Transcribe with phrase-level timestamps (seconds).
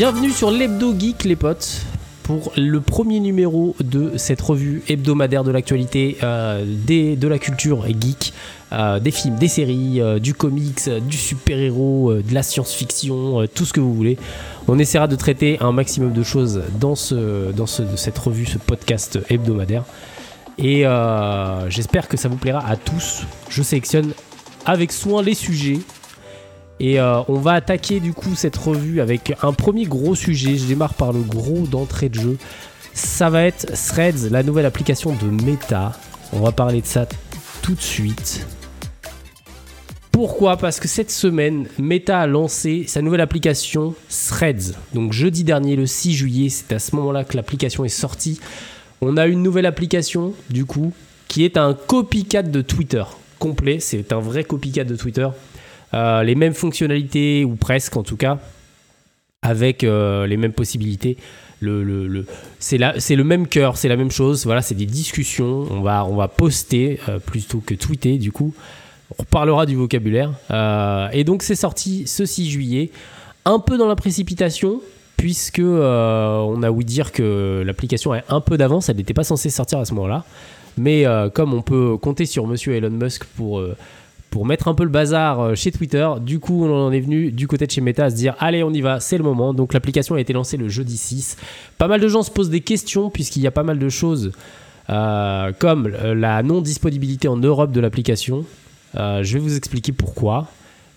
[0.00, 1.82] Bienvenue sur l'Hebdo Geek, les potes,
[2.22, 8.32] pour le premier numéro de cette revue hebdomadaire de l'actualité, euh, de la culture geek,
[8.72, 13.74] euh, des films, des séries, euh, du comics, du super-héros, de la science-fiction, tout ce
[13.74, 14.16] que vous voulez.
[14.68, 18.56] On essaiera de traiter un maximum de choses dans, ce, dans ce- cette revue, ce
[18.56, 19.84] podcast hebdomadaire.
[20.56, 20.84] Et
[21.68, 23.24] j'espère que ça vous plaira à tous.
[23.50, 24.14] Je sélectionne
[24.64, 25.80] avec soin les sujets.
[26.80, 30.56] Et euh, on va attaquer du coup cette revue avec un premier gros sujet.
[30.56, 32.38] Je démarre par le gros d'entrée de jeu.
[32.94, 35.92] Ça va être Threads, la nouvelle application de Meta.
[36.32, 37.06] On va parler de ça
[37.62, 38.46] tout de suite.
[40.10, 40.56] Pourquoi?
[40.56, 43.94] Parce que cette semaine, Meta a lancé sa nouvelle application
[44.28, 44.72] Threads.
[44.94, 48.40] Donc jeudi dernier, le 6 juillet, c'est à ce moment-là que l'application est sortie.
[49.02, 50.92] On a une nouvelle application, du coup,
[51.28, 53.04] qui est un copycat de Twitter
[53.38, 53.80] complet.
[53.80, 55.28] C'est un vrai copycat de Twitter.
[55.94, 58.38] Euh, les mêmes fonctionnalités, ou presque en tout cas,
[59.42, 61.16] avec euh, les mêmes possibilités.
[61.60, 62.26] Le, le, le-
[62.58, 64.44] c'est, le même cœur, c'est la même chose.
[64.46, 65.66] Voilà, c'est des discussions.
[65.70, 68.54] On va, on va poster euh, plutôt que tweeter, du coup.
[69.18, 70.30] On reparlera du vocabulaire.
[71.12, 72.90] Et donc, c'est sorti ce 6 juillet.
[73.44, 74.80] Un peu dans la précipitation,
[75.16, 78.88] puisque on a ouï dire que l'application a un peu d'avance.
[78.88, 80.24] Elle n'était pas censée sortir à ce moment-là.
[80.78, 83.60] Mais comme on peut compter sur monsieur Elon Musk pour,
[84.30, 87.32] pour mettre un peu le bazar euh, chez Twitter, du coup, on en est venu
[87.32, 89.52] du côté de chez Meta à se dire allez, on y va, c'est le moment.
[89.52, 91.36] Donc, l'application a été lancée le jeudi 6.
[91.78, 94.32] Pas mal de gens se posent des questions, puisqu'il y a pas mal de choses
[94.88, 98.44] euh, comme euh, la non-disponibilité en Europe de l'application.
[98.94, 100.48] Je vais vous expliquer pourquoi.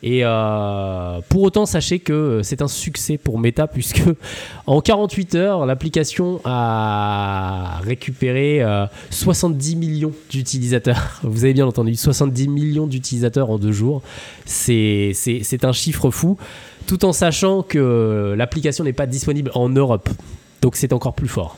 [0.05, 4.03] Et euh, pour autant, sachez que c'est un succès pour Meta puisque
[4.67, 11.19] en 48 heures, l'application a récupéré euh, 70 millions d'utilisateurs.
[11.23, 14.01] Vous avez bien entendu, 70 millions d'utilisateurs en deux jours.
[14.45, 15.13] C'est
[15.63, 16.37] un chiffre fou,
[16.85, 20.09] tout en sachant que l'application n'est pas disponible en Europe.
[20.61, 21.57] Donc c'est encore plus fort.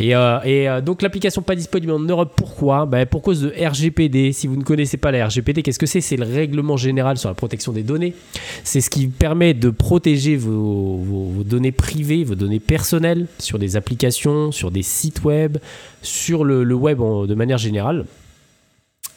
[0.00, 2.86] Et, euh, euh, donc l'application pas disponible en Europe, pourquoi?
[2.86, 4.32] Ben, Pour cause de RGPD.
[4.32, 6.00] Si vous ne connaissez pas la RGPD, qu'est-ce que c'est?
[6.00, 8.14] C'est le règlement général sur la protection des données.
[8.62, 14.52] C'est ce qui permet de protéger vos, données privées, vos données personnelles sur des applications,
[14.52, 15.58] sur des sites web,
[16.00, 18.06] sur le, web de manière générale.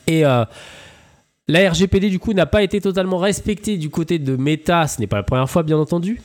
[0.08, 0.46] Et euh,
[1.48, 4.88] la RGPD, du coup, n'a pas été totalement respectée du côté de Meta.
[4.88, 6.22] Ce n'est pas la première fois, bien entendu.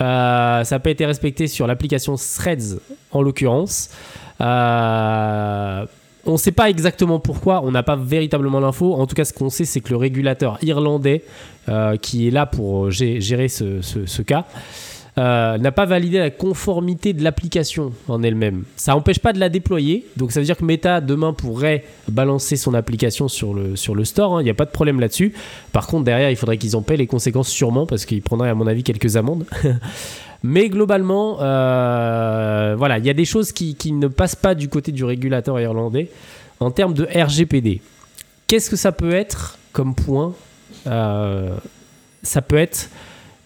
[0.00, 2.78] Euh, ça n'a pas été respecté sur l'application Threads
[3.12, 3.90] en l'occurrence.
[4.40, 5.86] Euh,
[6.26, 8.94] on ne sait pas exactement pourquoi, on n'a pas véritablement l'info.
[8.94, 11.22] En tout cas, ce qu'on sait, c'est que le régulateur irlandais,
[11.68, 14.46] euh, qui est là pour gé- gérer ce cas,
[15.16, 18.64] euh, n'a pas validé la conformité de l'application en elle-même.
[18.76, 22.56] Ça n'empêche pas de la déployer, donc ça veut dire que Meta demain pourrait balancer
[22.56, 24.40] son application sur le, sur le store, hein.
[24.40, 25.32] il n'y a pas de problème là-dessus.
[25.72, 28.54] Par contre, derrière, il faudrait qu'ils en paient les conséquences sûrement, parce qu'ils prendraient à
[28.54, 29.46] mon avis quelques amendes.
[30.42, 34.68] Mais globalement, euh, voilà, il y a des choses qui, qui ne passent pas du
[34.68, 36.10] côté du régulateur irlandais
[36.60, 37.80] en termes de RGPD.
[38.46, 40.34] Qu'est-ce que ça peut être comme point
[40.86, 41.56] Euh,
[42.22, 42.90] Ça peut être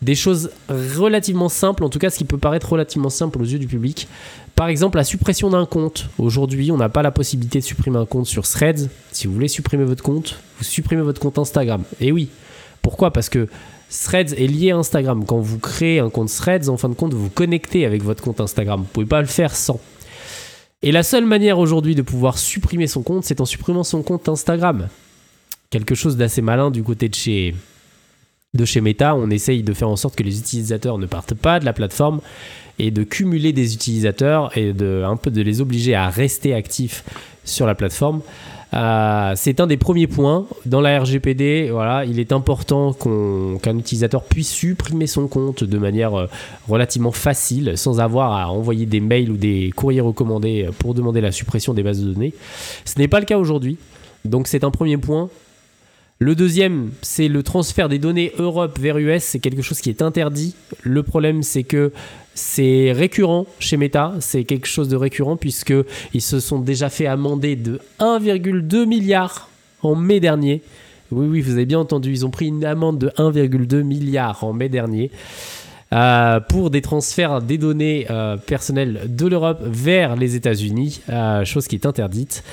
[0.03, 3.59] des choses relativement simples, en tout cas ce qui peut paraître relativement simple aux yeux
[3.59, 4.09] du public.
[4.55, 6.09] Par exemple, la suppression d'un compte.
[6.19, 8.89] Aujourd'hui, on n'a pas la possibilité de supprimer un compte sur Threads.
[9.13, 11.85] Si vous voulez supprimer votre compte, vous supprimez votre compte Instagram.
[12.01, 12.29] Et oui,
[12.83, 13.13] pourquoi?
[13.13, 13.49] Parce que
[13.91, 15.25] Threads est lié à Instagram.
[15.25, 18.23] Quand vous créez un compte Threads, en fin de compte, vous vous connectez avec votre
[18.23, 18.81] compte Instagram.
[18.81, 19.81] Vous pouvez pas le faire sans.
[20.83, 24.29] Et la seule manière aujourd'hui de pouvoir supprimer son compte, c'est en supprimant son compte
[24.29, 24.89] Instagram.
[25.71, 27.55] Quelque chose d'assez malin du côté de chez,
[28.59, 29.15] de chez Meta.
[29.15, 32.21] On essaye de faire en sorte que les utilisateurs ne partent pas de la plateforme
[32.79, 37.05] et de cumuler des utilisateurs et de les obliger à rester actifs
[37.45, 38.21] sur la plateforme.
[38.75, 41.73] Euh, c'est un des premiers points dans la RGPD.
[42.07, 46.27] Il est important qu'un utilisateur puisse supprimer son compte de manière euh,
[46.69, 51.33] relativement facile, sans avoir à envoyer des mails ou des courriers recommandés pour demander la
[51.33, 52.35] suppression des bases de données.
[52.85, 53.79] Ce n'est pas le cas aujourd'hui.
[54.25, 55.31] Donc c'est un premier point.
[56.21, 59.23] Le deuxième, c'est le transfert des données Europe vers US.
[59.23, 60.57] C'est quelque chose qui est interdit.
[60.83, 61.93] Le problème, c'est que
[62.35, 64.15] c'est récurrent chez Meta.
[64.19, 65.75] C'est quelque chose de récurrent puisque
[66.15, 69.49] ils se sont déjà fait amender de 1,2 milliard
[69.83, 70.63] en mai dernier.
[71.13, 72.11] Oui, oui, vous avez bien entendu.
[72.11, 75.13] Ils ont pris une amende de 1,2 milliard en mai dernier.
[75.91, 81.67] Euh, pour des transferts des données euh, personnelles de l'Europe vers les États-Unis, euh, chose
[81.67, 82.45] qui est interdite.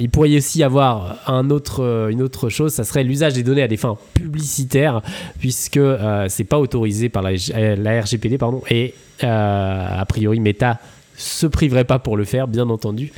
[0.00, 3.76] Il pourrait aussi y avoir une autre chose, ça serait l'usage des données à des
[3.76, 5.00] fins publicitaires,
[5.38, 5.80] puisque
[6.28, 10.78] c'est pas autorisé par la, RGPD, pardon, et a priori Meta
[11.16, 13.12] se priverait pas pour le faire, bien entendu.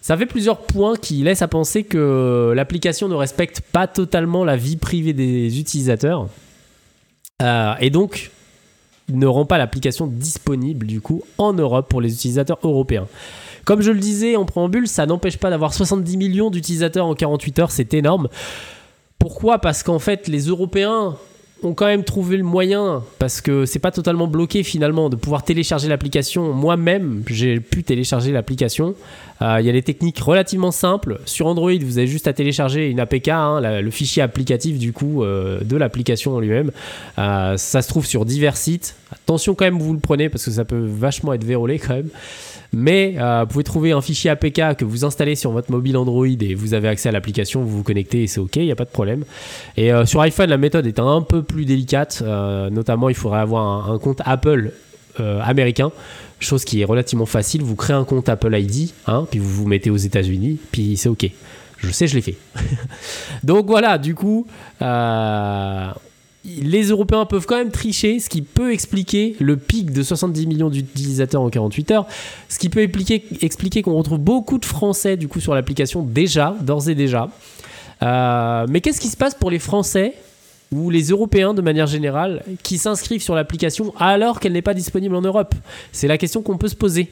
[0.00, 4.56] Ça fait plusieurs points qui laissent à penser que l'application ne respecte pas totalement la
[4.56, 6.26] vie privée des utilisateurs.
[7.80, 8.32] Et donc,
[9.12, 13.06] ne rend pas l'application disponible du coup en Europe pour les utilisateurs européens.
[13.64, 17.58] Comme je le disais en préambule, ça n'empêche pas d'avoir 70 millions d'utilisateurs en 48
[17.60, 18.28] heures, c'est énorme.
[19.18, 19.60] Pourquoi?
[19.60, 21.16] Parce qu'en fait, les Européens
[21.62, 25.44] ont quand même trouvé le moyen, parce que c'est pas totalement bloqué finalement, de pouvoir
[25.44, 26.52] télécharger l'application.
[26.52, 28.94] Moi-même, j'ai pu télécharger l'application.
[29.42, 31.20] Euh, il y a des techniques relativement simples.
[31.24, 35.22] Sur Android, vous avez juste à télécharger une APK, hein, le fichier applicatif du coup
[35.22, 36.70] euh, de l'application en lui-même.
[37.18, 38.94] Euh, ça se trouve sur divers sites.
[39.12, 42.08] Attention quand même, vous le prenez parce que ça peut vachement être vérolé quand même.
[42.72, 46.26] Mais euh, vous pouvez trouver un fichier APK que vous installez sur votre mobile Android
[46.26, 48.76] et vous avez accès à l'application, vous vous connectez et c'est OK, il n'y a
[48.76, 49.24] pas de problème.
[49.76, 52.22] Et euh, sur iPhone, la méthode est un peu plus délicate.
[52.24, 54.72] Euh, notamment, il faudrait avoir un, compte Apple
[55.18, 55.92] américain
[56.40, 57.62] chose qui est relativement facile.
[57.62, 61.10] Vous créez un compte Apple ID, hein, puis vous vous mettez aux États-Unis, puis c'est
[61.10, 61.30] OK.
[61.78, 62.36] Je sais, je l'ai fait.
[63.44, 64.46] Donc voilà, du coup,
[66.44, 70.70] les Européens peuvent quand même tricher, ce qui peut expliquer le pic de 70 millions
[70.70, 72.06] d'utilisateurs en 48 heures,
[72.48, 76.88] ce qui peut expliquer, qu'on retrouve beaucoup de Français du coup sur l'application déjà, d'ores
[76.88, 77.28] et déjà.
[78.02, 80.14] Euh, mais qu'est-ce qui se passe pour les Français
[80.72, 85.14] ou les Européens de manière générale qui s'inscrivent sur l'application alors qu'elle n'est pas disponible
[85.14, 85.54] en Europe?
[85.92, 87.08] C'est la question qu'on peut se poser.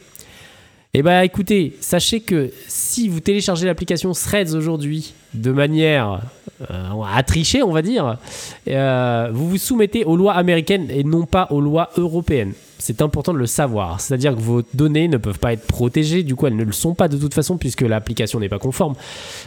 [0.92, 6.20] Eh bien écoutez, sachez que si vous téléchargez l'application Threads aujourd'hui de manière
[6.69, 8.19] euh, à tricher, on va dire,
[8.66, 12.54] euh, vous vous soumettez aux lois américaines et non pas aux lois européennes.
[12.81, 14.00] C'est important de le savoir.
[14.00, 16.94] C'est-à-dire que vos données ne peuvent pas être protégées, du coup elles ne le sont
[16.94, 18.96] pas de toute façon puisque l'application n'est pas conforme.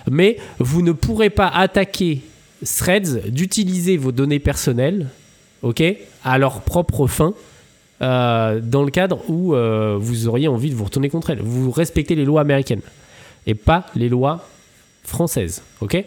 [0.09, 2.21] Mais vous ne pourrez pas attaquer
[2.63, 5.09] Threads d'utiliser vos données personnelles,
[5.61, 5.83] ok,
[6.23, 7.33] à leur propre fin
[8.03, 11.41] euh, dans le cadre où euh, vous auriez envie de vous retourner contre elle.
[11.41, 12.81] Vous respectez les lois américaines
[13.47, 14.45] et pas les lois
[15.03, 15.63] françaises.
[15.81, 16.03] Ok?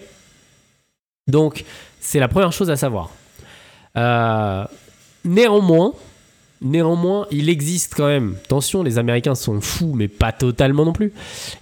[1.27, 1.65] Donc,
[1.99, 3.11] c'est la première chose à savoir.
[3.97, 4.65] Euh,
[5.25, 5.93] néanmoins,
[6.63, 11.13] Néanmoins, il existe quand même, attention, les Américains sont fous, mais pas totalement non plus.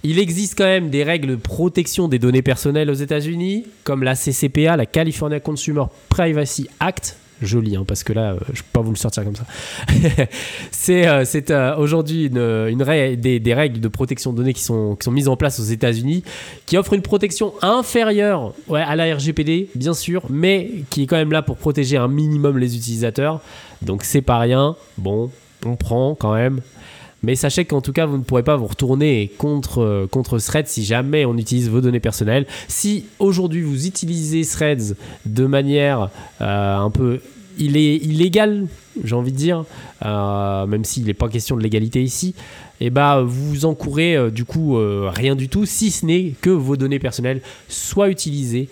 [0.03, 4.15] Il existe quand même des règles de protection des données personnelles aux États-Unis, comme la
[4.15, 8.81] CCPA, la California Consumer Privacy Act, joli, hein, parce que là, euh, je peux pas
[8.81, 9.45] vous le sortir comme ça.
[10.71, 15.11] c'est euh, euh, aujourd'hui une, des, règles de protection de données qui sont, qui sont
[15.11, 16.23] mises en place aux États-Unis,
[16.65, 21.31] qui offrent une protection inférieure à la RGPD, bien sûr, mais qui est quand même
[21.31, 23.41] là pour protéger un minimum les utilisateurs.
[23.81, 24.75] Donc c'est pas rien.
[24.97, 25.31] Bon,
[25.65, 26.61] on prend quand même.
[27.25, 30.85] Mais sachez qu'en tout cas, vous ne pourrez pas vous retourner contre, contre Threads si
[30.85, 32.45] jamais on utilise vos données personnelles.
[32.67, 34.95] Si aujourd'hui vous utilisez Threads
[35.25, 36.09] de manière
[36.41, 37.19] euh, un peu
[37.57, 38.67] il est illégal,
[39.01, 39.63] j'ai envie de dire,
[40.05, 42.35] euh, même s'il n'est pas question de légalité ici,
[42.81, 46.49] et eh bah vous encourez euh, du coup rien du tout, si ce n'est que
[46.49, 48.67] vos données personnelles soient utilisées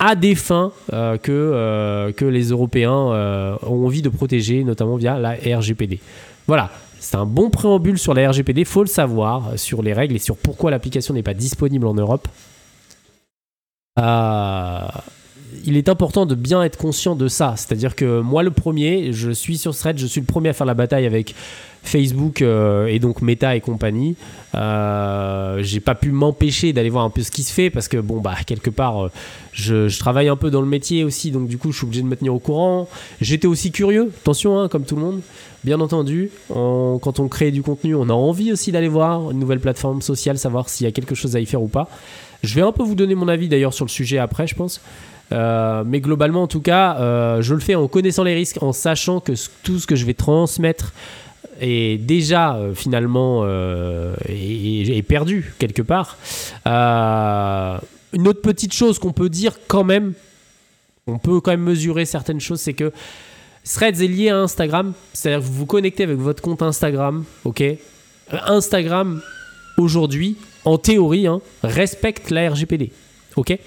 [0.00, 6.00] à des fins que, que les Européens ont envie de protéger, notamment via la RGPD.
[6.48, 6.72] Voilà,
[7.04, 10.38] c'est un bon préambule sur la RGPD, faut le savoir, sur les règles et sur
[10.38, 12.26] pourquoi l'application n'est pas disponible en Europe.
[13.98, 14.88] Euh,
[15.66, 17.54] il est important de bien être conscient de ça.
[17.58, 20.66] C'est-à-dire que moi, le premier, je suis sur Thread, je suis le premier à faire
[20.66, 21.34] la bataille avec
[21.84, 24.16] Facebook euh, et donc Meta et compagnie.
[24.54, 27.96] Euh, j'ai pas pu m'empêcher d'aller voir un peu ce qui se fait parce que
[27.96, 29.08] bon bah quelque part
[29.52, 32.06] je, travaille un peu dans le métier aussi donc du coup je suis obligé de
[32.06, 32.88] me tenir au courant.
[33.20, 35.20] J'étais aussi curieux, attention hein, comme tout le monde.
[35.64, 39.60] Bien entendu, quand on crée du contenu, on a envie aussi d'aller voir une nouvelle
[39.60, 41.88] plateforme sociale, savoir s'il y a quelque chose à y faire ou pas.
[42.42, 44.82] Je vais un peu vous donner mon avis d'ailleurs sur le sujet après, je pense.
[45.32, 48.72] Euh, mais globalement, en tout cas, euh, je le fais en connaissant les risques, en
[48.72, 49.32] sachant que
[49.62, 50.92] tout ce que je vais transmettre
[51.60, 53.44] est déjà euh, finalement
[54.28, 56.16] est, perdu quelque part.
[56.66, 60.14] une autre petite chose qu'on peut dire quand même,
[61.06, 62.92] on peut quand même mesurer certaines choses, c'est que
[63.64, 67.62] Threads est lié à Instagram, c'est-à-dire que vous vous connectez avec votre compte Instagram, ok?
[68.46, 69.22] Instagram,
[69.78, 72.92] aujourd'hui, en théorie, hein, respecte la RGPD,
[73.36, 73.58] ok?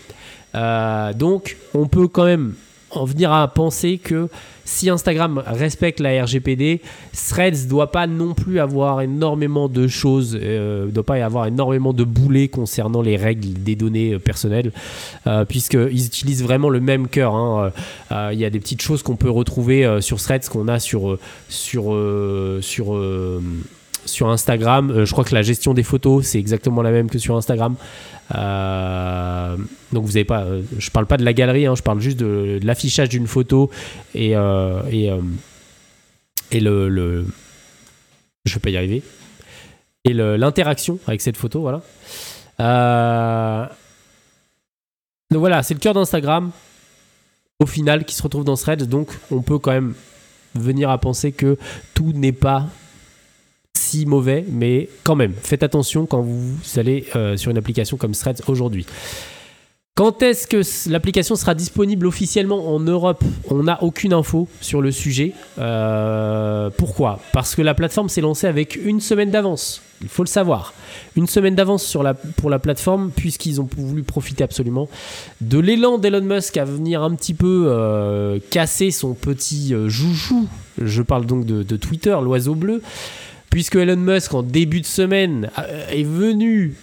[0.56, 2.54] Euh, Donc, on peut quand même
[2.92, 4.30] en venir à penser que
[4.68, 6.82] si Instagram respecte la RGPD,
[7.30, 11.94] Threads doit pas non plus avoir énormément de choses, euh, doit pas y avoir énormément
[11.94, 14.74] de boulets concernant les règles des données euh, personnelles,
[15.26, 17.34] euh, puisqu'ils utilisent vraiment le même cœur.
[17.34, 17.72] Hein.
[18.12, 21.96] Il y a des petites choses qu'on peut retrouver sur Threads qu'on a sur sur
[22.62, 23.00] sur
[24.08, 25.06] sur Instagram.
[25.06, 27.76] je crois que la gestion des photos, c'est exactement la même que sur Instagram.
[28.36, 29.58] Euh,
[29.94, 32.18] donc vous avez pas, euh, je parle pas de la galerie, hein, je parle juste
[32.18, 33.70] de, l'affichage d'une photo
[34.14, 35.10] et euh, et,
[36.52, 37.26] et le, le,
[38.46, 39.02] je vais pas y arriver
[40.04, 41.82] et l'interaction avec cette photo, voilà.
[45.32, 46.52] donc voilà, c'est le cœur d'Instagram
[47.60, 49.96] au final qui se retrouve dans Threads, donc on peut quand même
[50.56, 51.58] venir à penser que
[51.94, 52.68] tout n'est pas
[53.78, 58.12] si mauvais, mais quand même, faites attention quand vous allez euh, sur une application comme
[58.12, 58.86] Threads aujourd'hui.
[59.96, 63.24] Quand est-ce que l'application sera disponible officiellement en Europe?
[63.50, 65.34] On n'a aucune info sur le sujet.
[65.58, 67.20] Euh, pourquoi?
[67.34, 69.82] Parce que la plateforme s'est lancée avec une semaine d'avance.
[70.02, 70.76] Il faut le savoir.
[71.16, 71.98] Une semaine d'avance
[72.36, 74.88] pour la plateforme, puisqu'ils ont voulu profiter absolument
[75.42, 80.48] de l'élan d'Elon Musk à venir un petit peu euh, casser son petit joujou.
[80.80, 82.84] Je parle donc de Twitter, l'oiseau bleu
[83.50, 85.50] puisque Elon Musk, en début de semaine,
[85.90, 86.76] est venu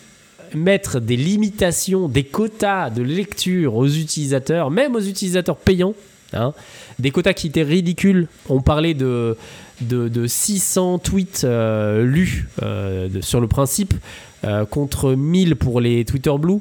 [0.54, 5.94] mettre des limitations, des quotas de lecture aux utilisateurs, même aux utilisateurs payants,
[6.33, 6.52] hein,
[6.99, 8.28] des quotas qui étaient ridicules.
[8.49, 9.37] On parlait de,
[9.80, 13.94] de, 600 tweets euh, lus euh, sur le principe,
[14.44, 16.59] euh, contre 1000 pour les Twitter Blue,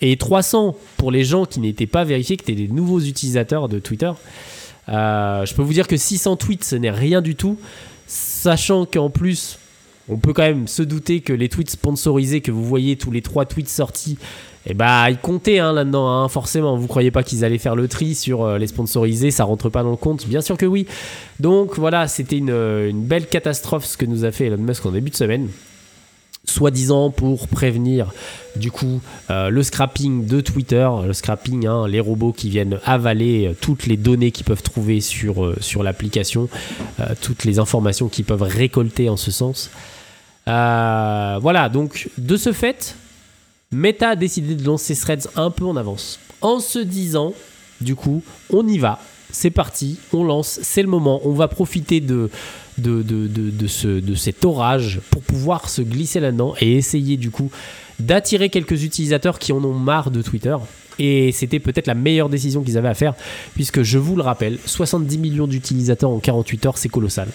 [0.00, 3.78] et 300 pour les gens qui n'étaient pas vérifiés, qui étaient des nouveaux utilisateurs de
[3.78, 4.12] Twitter.
[4.86, 7.58] je peux vous dire que 600 tweets, ce n'est rien du tout
[8.08, 9.58] sachant qu'en plus,
[10.08, 13.22] on peut quand même se douter que les tweets sponsorisés que vous voyez, tous les
[13.22, 14.18] trois tweets sortis,
[14.66, 16.76] eh bah, ils comptaient hein, là-dedans, hein, forcément.
[16.76, 19.82] Vous croyez pas qu'ils allaient faire le tri sur euh, les sponsorisés, ça rentre pas
[19.82, 20.86] dans le compte Bien sûr que oui.
[21.38, 24.90] Donc voilà, c'était une, une, belle catastrophe ce que nous a fait Elon Musk en
[24.90, 25.48] début de semaine
[26.48, 28.12] soi-disant pour prévenir
[28.56, 29.00] du coup
[29.30, 33.86] euh, le scrapping de Twitter, le scrapping, hein, les robots qui viennent avaler euh, toutes
[33.86, 36.48] les données qu'ils peuvent trouver sur, euh, sur l'application,
[37.22, 39.70] toutes les informations qu'ils peuvent récolter en ce sens.
[40.46, 42.96] voilà, donc de ce fait,
[43.70, 47.34] Meta a décidé de lancer Threads un peu en avance, en se disant,
[47.80, 48.98] du coup, on y va,
[49.30, 52.30] c'est parti, on lance, c'est le moment, on va profiter de,
[52.78, 57.30] de, de, de, ce, de cet orage pour pouvoir se glisser là-dedans et essayer du
[57.30, 57.50] coup
[57.98, 60.56] d'attirer quelques utilisateurs qui en ont marre de Twitter.
[60.98, 63.14] Et c'était peut-être la meilleure décision qu'ils avaient à faire,
[63.54, 67.28] puisque je vous le rappelle, 70 millions d'utilisateurs en 48 heures, c'est colossal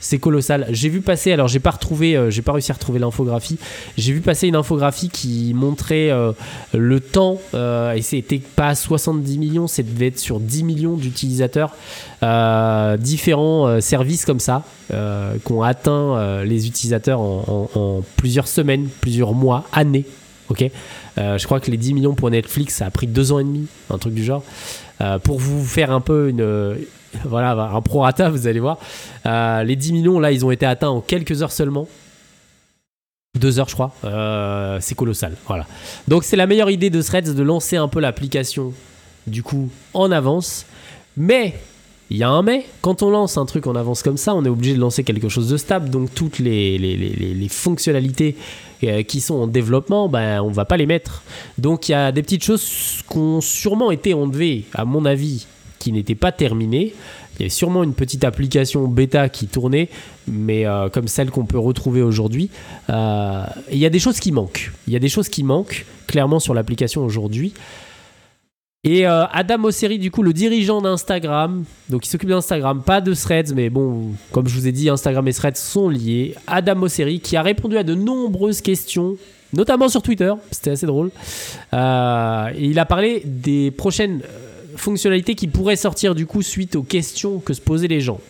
[0.00, 0.66] c'est colossal.
[0.70, 3.58] J'ai vu passer, alors j'ai pas retrouvé, euh, j'ai pas réussi à retrouver l'infographie.
[3.96, 6.32] J'ai vu passer une infographie qui montrait euh,
[6.74, 11.74] le temps, euh, et c'était pas 70 millions, ça devait être sur 10 millions d'utilisateurs,
[12.98, 20.04] différents services comme ça, qui ont atteint les utilisateurs en, plusieurs semaines, plusieurs mois, années.
[20.48, 20.64] Ok,
[21.16, 23.66] je crois que les 10 millions pour Netflix, ça a pris deux ans et demi,
[23.90, 24.42] un truc du genre.
[25.22, 26.76] pour vous faire un peu une,
[27.24, 28.78] voilà, un prorata, vous allez voir.
[29.24, 31.86] Euh, les 10 millions, là, ils ont été atteints en quelques heures seulement.
[33.36, 33.92] Deux heures, je crois.
[34.04, 35.36] Euh, c'est colossal.
[35.46, 35.66] Voilà.
[36.08, 38.72] Donc, c'est la meilleure idée de Threads de lancer un peu l'application,
[39.26, 40.66] du coup, en avance.
[41.16, 41.54] Mais,
[42.10, 42.66] il y a un mais.
[42.80, 45.28] Quand on lance un truc en avance comme ça, on est obligé de lancer quelque
[45.28, 45.90] chose de stable.
[45.90, 48.36] Donc, toutes les, les, fonctionnalités
[48.84, 51.22] euh, qui sont en développement, ben, on va pas les mettre.
[51.58, 55.46] Donc, il y a des petites choses qui ont sûrement été enlevées, à mon avis,
[55.78, 56.94] qui n'était pas terminé.
[57.36, 59.90] Il y avait sûrement une petite application bêta qui tournait,
[60.26, 62.50] mais euh, comme celle qu'on peut retrouver aujourd'hui.
[62.88, 64.72] Euh, il y a des choses qui manquent.
[64.86, 67.52] Il y a des choses qui manquent clairement sur l'application aujourd'hui.
[68.84, 73.12] Et euh, Adam Osseri, du coup, le dirigeant d'Instagram, donc il s'occupe d'Instagram, pas de
[73.12, 76.34] Threads, mais bon, comme je vous ai dit, Instagram et Threads sont liés.
[76.46, 79.16] Adam Osseri, qui a répondu à de nombreuses questions,
[79.52, 81.10] notamment sur Twitter, c'était assez drôle.
[81.72, 84.22] il a parlé des prochaines
[84.76, 88.20] fonctionnalité qui pourrait sortir du coup suite aux questions que se posaient les gens.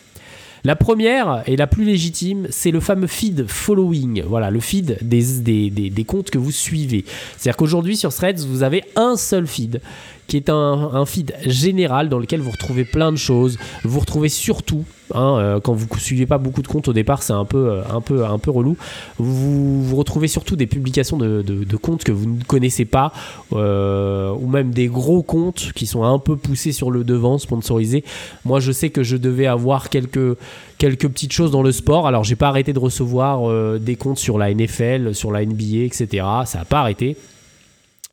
[0.65, 4.25] La première et la plus légitime, c'est le fameux feed following.
[4.27, 7.05] Voilà, le feed des, des, comptes que vous suivez.
[7.37, 9.81] C'est-à-dire qu'aujourd'hui sur Threads, vous avez un seul feed
[10.27, 13.59] qui est un, feed général dans lequel vous retrouvez plein de choses.
[13.85, 17.23] Vous retrouvez surtout, hein, euh, quand vous ne suivez pas beaucoup de comptes au départ,
[17.23, 18.77] c'est un peu, euh, un, peu, un peu relou.
[19.19, 23.13] Vous, vous retrouvez surtout des publications de, comptes que vous ne connaissez pas,
[23.53, 28.05] euh, ou même des gros comptes qui sont un peu poussés sur le devant, sponsorisés.
[28.45, 30.37] Moi, je sais que je devais avoir quelques,
[30.79, 32.09] quelques petites choses dans le sport.
[32.09, 36.25] Alors, j'ai pas arrêté de recevoir des comptes sur la NFL, sur la NBA, etc.
[36.47, 37.17] Ça n'a pas arrêté.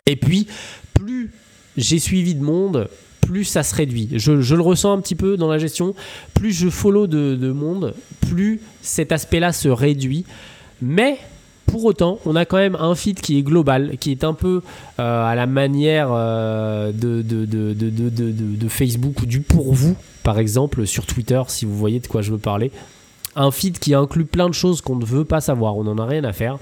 [0.05, 0.47] Et puis,
[0.93, 1.31] plus
[1.77, 2.89] j'ai suivi de monde,
[3.21, 4.09] plus ça se réduit.
[4.13, 5.95] Je, le ressens un petit peu dans la gestion.
[6.33, 7.93] Plus je follow de, monde,
[8.29, 10.25] plus cet aspect-là se réduit.
[10.81, 11.17] Mais
[11.65, 14.61] pour autant, on a quand même un feed qui est global, qui est un peu
[14.99, 21.05] euh, à la manière euh, de, de, Facebook ou du pour vous, par exemple, sur
[21.05, 22.71] Twitter, si vous voyez de quoi je veux parler.
[23.35, 26.05] Un feed qui inclut plein de choses qu'on ne veut pas savoir, on n'en a
[26.05, 26.59] rien à faire.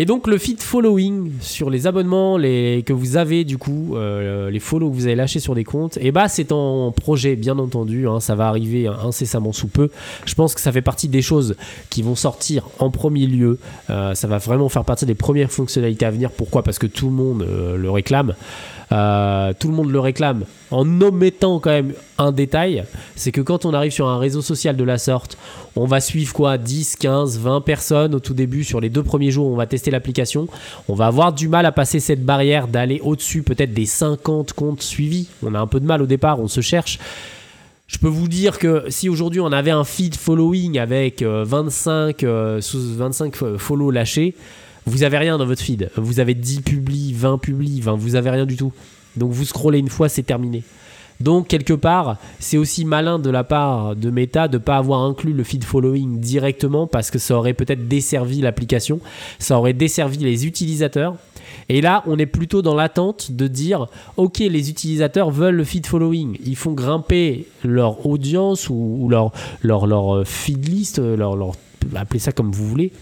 [0.00, 4.48] Et donc le feed following sur les abonnements les, que vous avez du coup, euh,
[4.48, 7.36] les follow que vous avez lâchés sur des comptes, et eh bah c'est en projet
[7.36, 9.90] bien entendu, hein, ça va arriver incessamment sous peu.
[10.24, 11.54] Je pense que ça fait partie des choses
[11.90, 13.58] qui vont sortir en premier lieu.
[13.90, 16.30] Euh, ça va vraiment faire partie des premières fonctionnalités à venir.
[16.30, 16.62] Pourquoi?
[16.62, 18.34] Parce que tout le monde euh, le réclame.
[18.92, 23.64] Euh, tout le monde le réclame en omettant quand même un détail, c'est que quand
[23.64, 25.38] on arrive sur un réseau social de la sorte,
[25.76, 29.30] on va suivre quoi 10, 15, 20 personnes au tout début sur les deux premiers
[29.30, 30.48] jours, on va tester l'application,
[30.88, 34.82] on va avoir du mal à passer cette barrière d'aller au-dessus peut-être des 50 comptes
[34.82, 35.28] suivis.
[35.44, 36.98] On a un peu de mal au départ, on se cherche.
[37.86, 42.60] Je peux vous dire que si aujourd'hui on avait un feed following avec 25, euh,
[42.62, 44.34] 25 euh, follow lâchés,
[44.86, 45.90] vous avez rien dans votre feed.
[45.96, 48.72] Vous avez 10 publis, 20 publis, vous avez rien du tout.
[49.16, 50.62] Donc vous scrollez une fois, c'est terminé.
[51.20, 55.02] Donc quelque part, c'est aussi malin de la part de Meta de ne pas avoir
[55.02, 59.00] inclus le feed following directement parce que ça aurait peut-être desservi l'application,
[59.38, 61.16] ça aurait desservi les utilisateurs.
[61.68, 65.86] Et là, on est plutôt dans l'attente de dire, ok, les utilisateurs veulent le feed
[65.86, 69.32] following, ils font grimper leur audience ou, leur,
[69.62, 71.52] leur, leur euh, feed list, leur, leur,
[71.96, 72.92] appelez ça comme vous voulez,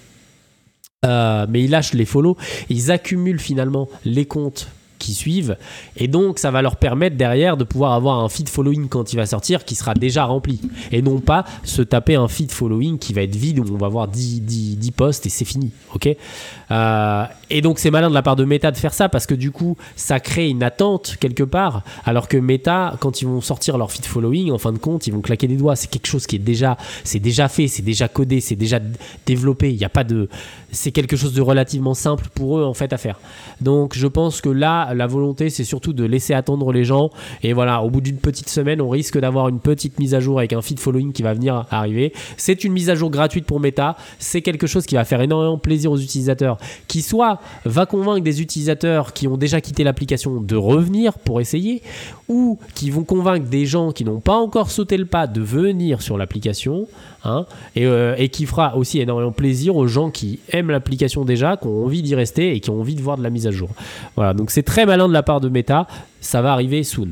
[1.04, 2.36] euh, mais ils lâchent les follow,
[2.68, 5.56] ils accumulent finalement les comptes qui suivent.
[5.96, 9.16] Et donc, ça va leur permettre derrière de pouvoir avoir un feed following quand il
[9.16, 10.60] va sortir qui sera déjà rempli.
[10.92, 13.88] Et non pas se taper un feed following qui va être vide où on va
[13.88, 15.70] voir 10, 10, 10 posts et c'est fini.
[15.94, 16.08] Ok?
[16.70, 19.34] Euh, Et donc, c'est malin de la part de Meta de faire ça parce que
[19.34, 21.82] du coup, ça crée une attente quelque part.
[22.04, 25.12] Alors que Meta, quand ils vont sortir leur feed following, en fin de compte, ils
[25.12, 25.76] vont claquer des doigts.
[25.76, 28.80] C'est quelque chose qui est déjà, c'est déjà fait, c'est déjà codé, c'est déjà
[29.26, 29.70] développé.
[29.72, 30.28] Il n'y a pas de.
[30.70, 33.18] C'est quelque chose de relativement simple pour eux en fait à faire.
[33.60, 37.10] Donc, je pense que là, la volonté, c'est surtout de laisser attendre les gens.
[37.42, 40.38] Et voilà, au bout d'une petite semaine, on risque d'avoir une petite mise à jour
[40.38, 42.12] avec un feed following qui va venir arriver.
[42.36, 43.96] C'est une mise à jour gratuite pour Meta.
[44.18, 48.40] C'est quelque chose qui va faire énormément plaisir aux utilisateurs, qui soit va convaincre des
[48.42, 51.82] utilisateurs qui ont déjà quitté l'application de revenir pour essayer,
[52.28, 56.02] ou qui vont convaincre des gens qui n'ont pas encore sauté le pas de venir
[56.02, 56.86] sur l'application.
[57.24, 57.46] Hein,
[57.76, 61.84] euh, et, qui fera aussi énormément plaisir aux gens qui aiment l'application déjà, qui ont
[61.84, 63.70] envie d'y rester et qui ont envie de voir de la mise à jour.
[64.14, 65.88] Voilà, donc c'est très malin de la part de Meta,
[66.20, 67.08] ça va arriver soon.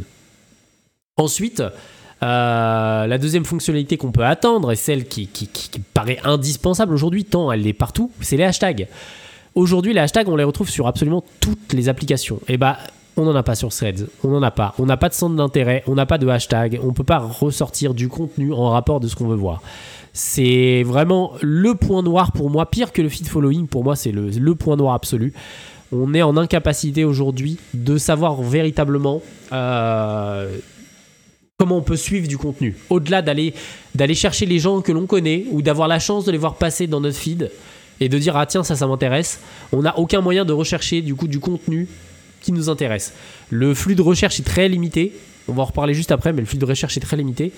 [1.16, 1.62] Ensuite,
[2.22, 5.28] euh, la deuxième fonctionnalité qu'on peut attendre et celle qui,
[5.92, 8.86] paraît indispensable aujourd'hui, tant elle est partout, c'est les hashtags.
[9.54, 12.40] Aujourd'hui, les hashtags, on les retrouve sur absolument toutes les applications.
[12.48, 12.78] Et bah,
[13.16, 14.74] on n'en a pas sur Threads, on n'en a pas.
[14.78, 17.18] On n'a pas de centre d'intérêt, on n'a pas de hashtag, on ne peut pas
[17.18, 19.62] ressortir du contenu en rapport de ce qu'on veut voir.
[20.18, 24.12] C'est vraiment le point noir pour moi, pire que le feed following, pour moi c'est
[24.12, 25.34] le, point noir absolu.
[25.92, 29.20] On est en incapacité aujourd'hui de savoir véritablement
[29.52, 30.56] euh,
[31.58, 32.76] comment on peut suivre du contenu.
[32.88, 33.52] Au-delà d'aller,
[33.94, 36.86] d'aller chercher les gens que l'on connaît ou d'avoir la chance de les voir passer
[36.86, 37.50] dans notre feed
[38.00, 41.14] et de dire ah tiens ça ça m'intéresse, on n'a aucun moyen de rechercher du
[41.14, 41.88] coup du contenu
[42.40, 43.12] qui nous intéresse.
[43.50, 45.12] Le flux de recherche est très limité.
[45.48, 47.52] On va en reparler juste après, mais le flux de recherche est très limité.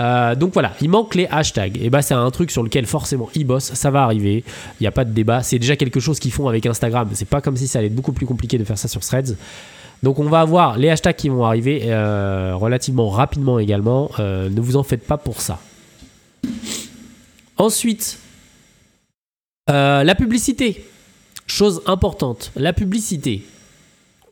[0.00, 1.78] Euh, donc voilà, il manque les hashtags.
[1.82, 4.42] Et bah c'est un truc sur lequel forcément ils bossent, ça va arriver.
[4.80, 5.42] Il n'y a pas de débat.
[5.42, 7.08] C'est déjà quelque chose qu'ils font avec Instagram.
[7.12, 9.36] C'est pas comme si ça allait être beaucoup plus compliqué de faire ça sur Threads.
[10.02, 14.10] Donc on va avoir les hashtags qui vont arriver euh, relativement rapidement également.
[14.18, 15.58] Euh, ne vous en faites pas pour ça.
[17.58, 18.18] Ensuite,
[19.68, 20.84] la publicité.
[21.46, 23.44] Chose importante, la publicité.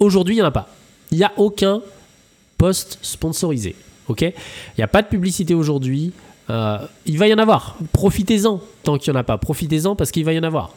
[0.00, 0.68] Aujourd'hui, il n'y en a pas.
[1.12, 1.80] Il n'y a aucun
[2.64, 3.76] post sponsorisé.
[4.08, 4.22] Ok?
[4.22, 4.32] Il
[4.78, 6.14] n'y a pas de publicité aujourd'hui.
[6.48, 7.76] Euh, il va y en avoir.
[7.92, 9.36] Profitez-en tant qu'il n'y en a pas.
[9.36, 10.70] Profitez-en parce qu'il va y en avoir.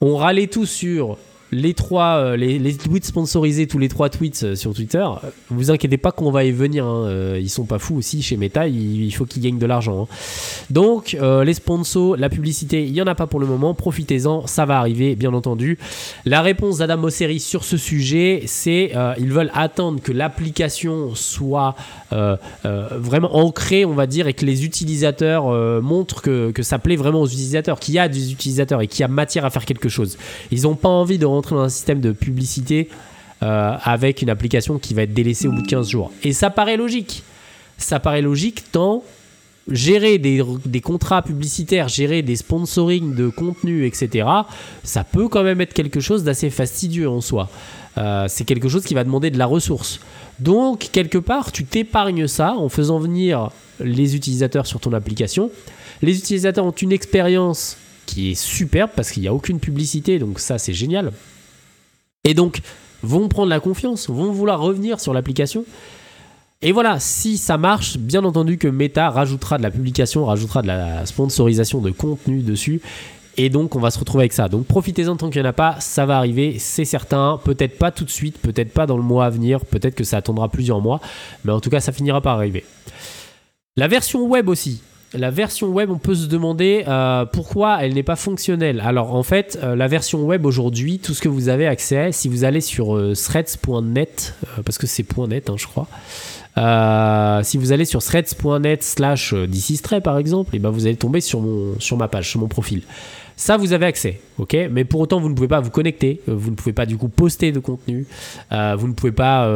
[0.00, 1.18] On râlait tout sur
[1.52, 5.70] les trois, euh, les, tweets sponsorisés, tous les trois tweets euh, sur Twitter, euh, vous
[5.70, 6.86] inquiétez pas qu'on va y venir.
[6.86, 7.36] Hein.
[7.36, 10.02] Ils sont pas fous aussi chez Meta, il, faut qu'ils gagnent de l'argent.
[10.02, 10.14] Hein.
[10.70, 13.74] Donc, les sponsors, la publicité, il y en a pas pour le moment.
[13.74, 15.78] Profitez-en, ça va arriver, bien entendu.
[16.24, 21.74] La réponse d'Adam Mosseri sur ce sujet, c'est ils veulent attendre que l'application soit
[22.12, 25.46] vraiment ancrée, on va dire, et que les utilisateurs
[25.82, 29.00] montrent que, que ça plaît vraiment aux utilisateurs, qu'il y a des utilisateurs et qu'il
[29.00, 30.18] y a matière à faire quelque chose.
[30.50, 32.88] Ils n'ont pas envie de dans un système de publicité
[33.42, 36.12] euh, avec une application qui va être délaissée au bout de 15 jours.
[36.22, 37.22] Et ça paraît logique.
[37.78, 39.02] Ça paraît logique tant
[39.70, 44.28] gérer des, contrats publicitaires, gérer des sponsoring de contenu, etc.,
[44.82, 47.48] ça peut quand même être quelque chose d'assez fastidieux en soi.
[47.98, 50.00] Euh, c'est quelque chose qui va demander de la ressource.
[50.38, 53.50] Donc, quelque part, tu t'épargnes ça en faisant venir
[53.80, 55.50] les utilisateurs sur ton application.
[56.02, 57.76] Les utilisateurs ont une expérience
[58.10, 61.12] qui est superbe parce qu'il n'y a aucune publicité, donc ça c'est génial.
[62.24, 62.60] Et donc
[63.02, 65.64] vont prendre la confiance, vont vouloir revenir sur l'application.
[66.62, 70.66] Et voilà, si ça marche, bien entendu que Meta rajoutera de la publication, rajoutera de
[70.66, 72.82] la sponsorisation de contenu dessus.
[73.38, 74.48] Et donc, on va se retrouver avec ça.
[74.48, 75.80] Donc, profitez-en tant qu'il n'y en a pas.
[75.80, 77.40] Ça va arriver, c'est certain.
[77.42, 79.64] Peut-être pas tout de suite, peut-être pas dans le mois à venir.
[79.64, 81.00] Peut-être que ça attendra plusieurs mois.
[81.46, 82.66] Mais en tout cas, ça finira par arriver.
[83.76, 84.82] La version web aussi.
[85.12, 88.80] La version web, on peut se demander euh, pourquoi elle n'est pas fonctionnelle.
[88.84, 92.28] Alors en fait, euh, la version web aujourd'hui, tout ce que vous avez accès, si
[92.28, 95.88] vous allez sur euh, threads.net, parce que c'est .net, hein, je crois,
[97.42, 101.20] si vous allez sur threads.net slash dc par exemple, et eh ben vous allez tomber
[101.20, 102.82] sur, mon, sur ma page, sur mon profil.
[103.34, 104.54] Ça, vous avez accès, ok?
[104.70, 107.08] Mais pour autant, vous ne pouvez pas vous connecter, vous ne pouvez pas du coup
[107.08, 108.06] poster de contenu,
[108.50, 109.48] vous ne pouvez pas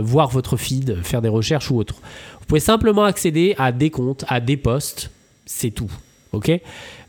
[0.00, 1.96] voir votre feed, faire des recherches ou autre
[2.50, 5.12] pouvez simplement accéder à des comptes, à des posts,
[5.46, 5.90] c'est tout.
[6.32, 6.50] Ok?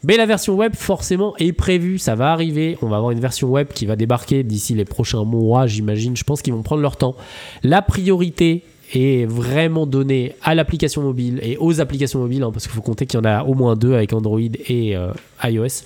[0.04, 2.78] Mais la version web, forcément, est prévue, ça va arriver.
[2.84, 6.16] On va avoir une version web qui va débarquer d'ici les prochains mois, j'imagine.
[6.16, 7.16] Je pense qu'ils vont prendre leur temps.
[7.64, 12.76] La priorité est vraiment donnée à l'application mobile et aux applications mobiles, hein, parce qu'il
[12.76, 15.12] faut compter qu'il y en a au moins deux avec Android et euh,
[15.44, 15.84] iOS.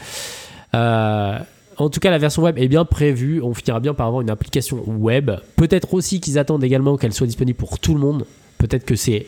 [0.73, 1.39] Euh,
[1.77, 3.41] en tout cas, la version web est bien prévue.
[3.41, 5.31] On finira bien par avoir une application web.
[5.55, 8.25] Peut-être aussi qu'ils attendent également qu'elle soit disponible pour tout le monde.
[8.57, 9.27] Peut-être que c'est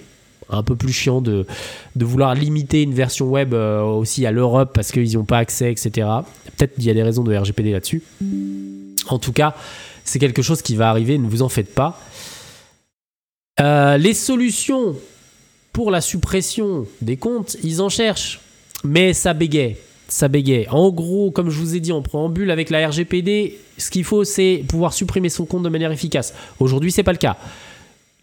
[0.49, 1.45] un peu plus chiant de,
[1.95, 5.39] de vouloir limiter une version web euh, aussi à l'Europe parce qu'ils n'y ont pas
[5.39, 6.07] accès, etc.
[6.57, 8.01] Peut-être qu'il y a des raisons de RGPD là-dessus.
[9.09, 9.55] En tout cas,
[10.03, 11.99] c'est quelque chose qui va arriver, ne vous en faites pas.
[13.59, 14.95] Euh, les solutions
[15.73, 18.39] pour la suppression des comptes, ils en cherchent,
[18.83, 19.77] mais ça bégaye.
[20.07, 20.67] Ça bégaye.
[20.69, 24.23] En gros, comme je vous ai dit en préambule, avec la RGPD, ce qu'il faut,
[24.23, 26.33] c'est pouvoir supprimer son compte de manière efficace.
[26.59, 27.37] Aujourd'hui, c'est pas le cas.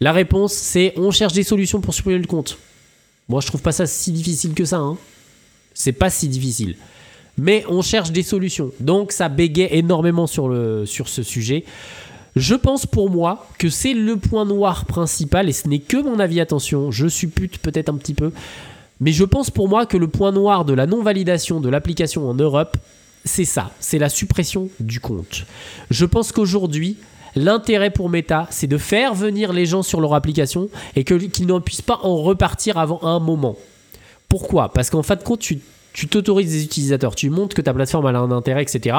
[0.01, 2.57] La réponse, c'est on cherche des solutions pour supprimer le compte.
[3.29, 4.77] Moi, je trouve pas ça si difficile que ça.
[4.77, 4.97] Hein.
[5.73, 6.75] C'est pas si difficile.
[7.37, 8.71] Mais on cherche des solutions.
[8.79, 10.53] Donc, ça bégaye énormément sur,
[10.85, 11.65] sur ce sujet.
[12.35, 16.19] Je pense pour moi que c'est le point noir principal, et ce n'est que mon
[16.19, 18.33] avis, attention, je suppute peut-être un petit peu,
[18.99, 22.33] mais je pense pour moi que le point noir de la non-validation de l'application en
[22.33, 22.75] Europe,
[23.23, 25.45] c'est ça, c'est la suppression du compte.
[25.89, 26.97] Je pense qu'aujourd'hui,
[27.35, 31.59] L'intérêt pour Meta, c'est de faire venir les gens sur leur application et qu'ils ne
[31.59, 33.57] puissent pas en repartir avant un moment.
[34.29, 34.71] Pourquoi?
[34.71, 35.59] Parce qu'en fin de compte, tu
[35.95, 38.97] tu t'autorises des utilisateurs, tu montres que ta plateforme a un intérêt, etc.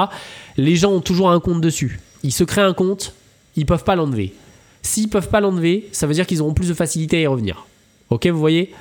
[0.57, 2.01] Les gens ont toujours un compte dessus.
[2.22, 3.12] Ils se créent un compte,
[3.55, 4.33] ils peuvent pas l'enlever.
[4.81, 7.66] S'ils peuvent pas l'enlever, ça veut dire qu'ils auront plus de facilité à y revenir.
[8.09, 8.72] Ok, vous voyez?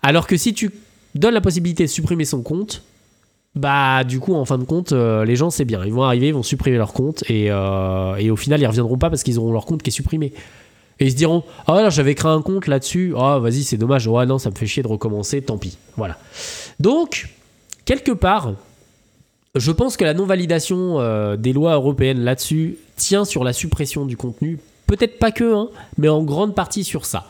[0.00, 0.70] Alors que si tu
[1.14, 2.82] donnes la possibilité de supprimer son compte,
[3.54, 5.84] bah du coup en fin de compte euh, les gens c'est bien.
[5.84, 8.96] Ils vont arriver ils vont supprimer leur compte et, euh, et au final ils reviendront
[8.96, 10.32] pas parce qu'ils auront leur compte qui est supprimé.
[11.00, 13.14] Et ils se diront ah j'avais créé un compte là-dessus.
[13.18, 14.06] Ah vas-y c'est dommage.
[14.06, 15.42] Ouais non ça me fait chier de recommencer.
[15.42, 16.16] Tant pis voilà.
[16.80, 17.28] Donc
[17.84, 18.52] quelque part
[19.54, 24.06] je pense que la non validation euh, des lois européennes là-dessus tient sur la suppression
[24.06, 24.58] du contenu.
[24.86, 27.26] Peut-être pas que hein, mais en grande partie sur ça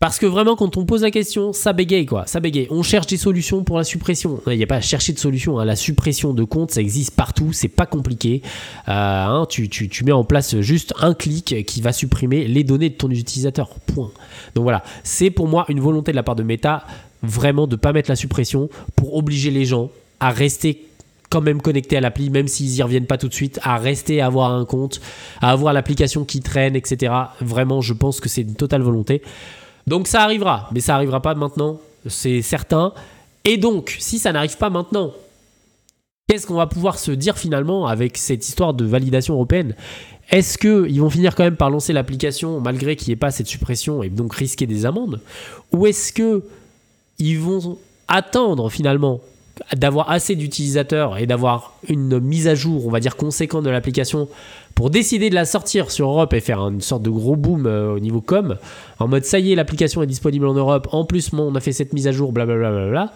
[0.00, 2.26] parce que vraiment, quand on pose la question, ça bégaye quoi.
[2.26, 2.66] Ça bégaye.
[2.70, 4.40] On cherche des solutions pour la suppression.
[4.46, 5.58] Il n'y a pas à chercher de solution.
[5.58, 5.64] Hein.
[5.64, 7.52] La suppression de compte, ça existe partout.
[7.52, 8.42] C'est pas compliqué.
[8.88, 12.94] Euh, hein, tu, mets en place juste un clic qui va supprimer les données de
[12.94, 13.70] ton utilisateur.
[13.86, 14.10] Point.
[14.54, 14.82] Donc voilà.
[15.04, 16.84] C'est pour moi une volonté de la part de Meta
[17.22, 20.84] vraiment de pas mettre la suppression pour obliger les gens à rester
[21.30, 24.20] quand même connectés à l'appli, même s'ils y reviennent pas tout de suite, à rester,
[24.20, 25.00] à avoir un compte,
[25.40, 27.12] à avoir l'application qui traîne, etc.
[27.40, 29.22] Vraiment, je pense que c'est une totale volonté.
[29.86, 32.92] Donc ça arrivera, mais ça arrivera pas maintenant, c'est certain.
[33.44, 35.12] Et donc, si ça n'arrive pas maintenant,
[36.28, 39.74] qu'est-ce qu'on va pouvoir se dire finalement avec cette histoire de validation européenne?
[40.30, 43.46] Est-ce qu'ils vont finir quand même par lancer l'application malgré qu'il n'y ait pas cette
[43.46, 45.20] suppression et donc risquer des amendes?
[45.72, 49.20] Ou est-ce qu'ils vont attendre finalement
[49.76, 54.28] d'avoir assez d'utilisateurs et d'avoir une mise à jour, on va dire, conséquente de l'application
[54.74, 57.94] pour décider de la sortir sur Europe et faire une sorte de gros boom euh,
[57.94, 58.56] au niveau com,
[58.98, 61.72] en mode ça y est, l'application est disponible en Europe, en plus, on a fait
[61.72, 63.12] cette mise à jour, blablabla, bla, bla, bla,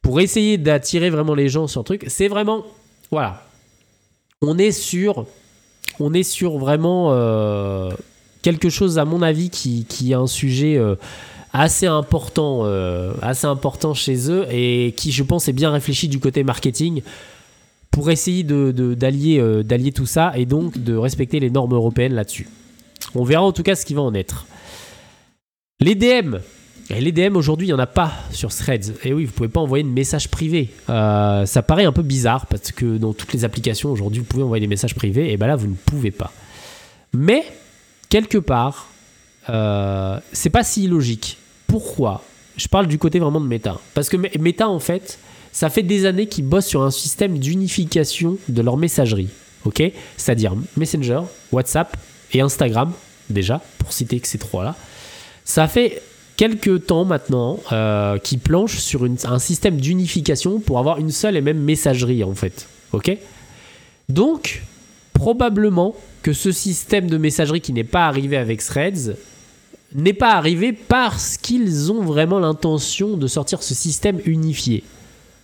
[0.00, 2.64] pour essayer d'attirer vraiment les gens sur le truc, c'est vraiment,
[3.10, 3.42] voilà,
[4.40, 5.26] on est sur,
[6.00, 7.90] on est sur vraiment euh,
[8.40, 10.78] quelque chose, à mon avis, qui, qui est un sujet...
[10.78, 10.96] Euh,
[11.52, 12.64] assez important,
[13.20, 17.02] assez important chez eux et qui, je pense, est bien réfléchi du côté marketing
[17.92, 18.94] pour essayer d'allier de,
[19.62, 22.48] d'allier euh, tout ça et donc de respecter les normes européennes là-dessus.
[23.14, 24.46] On verra en tout cas ce qui va en être.
[25.78, 26.38] Les DM.
[26.88, 28.94] les DM aujourd'hui, il n'y en a pas sur Threads.
[29.04, 30.70] Et oui, vous ne pouvez pas envoyer de messages privés.
[30.88, 34.42] Euh, ça paraît un peu bizarre parce que dans toutes les applications aujourd'hui, vous pouvez
[34.42, 35.30] envoyer des messages privés.
[35.30, 36.32] Et bien là, vous ne pouvez pas.
[37.12, 37.44] Mais,
[38.08, 38.88] quelque part,
[39.50, 41.36] euh, c'est pas si logique.
[41.72, 42.22] Pourquoi
[42.58, 43.80] Je parle du côté vraiment de Meta.
[43.94, 45.18] Parce que Meta, en fait,
[45.52, 49.30] ça fait des années qu'ils bossent sur un système d'unification de leur messagerie.
[49.64, 49.82] ok?
[50.18, 51.96] C'est-à-dire Messenger, WhatsApp
[52.34, 52.92] et Instagram,
[53.30, 54.76] déjà, pour citer que ces trois-là.
[55.46, 56.02] Ça fait
[56.36, 61.40] quelques temps maintenant euh, qui planche sur un système d'unification pour avoir une seule et
[61.40, 62.68] même messagerie en fait.
[62.92, 63.16] Ok?
[64.10, 64.62] Donc,
[65.14, 69.16] probablement que ce système de messagerie qui n'est pas arrivé avec Threads
[69.94, 74.84] n'est pas arrivé parce qu'ils ont vraiment l'intention de sortir ce système unifié.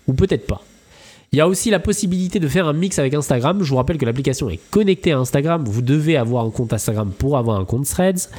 [0.07, 0.63] Ou peut-être pas.
[1.33, 3.63] Il y a aussi la possibilité de faire un mix avec Instagram.
[3.63, 5.65] Je vous rappelle que l'application est connectée à Instagram.
[5.67, 8.31] Vous devez avoir un compte Instagram pour avoir un compte Threads.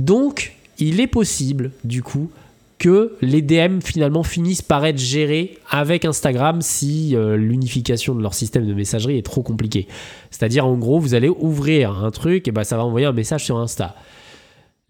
[0.00, 2.30] Donc, il est possible, du coup,
[2.78, 8.34] que les DM finalement finissent par être gérés avec Instagram si euh, l'unification de leur
[8.34, 9.86] système de messagerie est trop compliquée.
[10.32, 13.44] C'est-à-dire, en gros, vous allez ouvrir un truc et ben, ça va envoyer un message
[13.44, 13.94] sur Insta.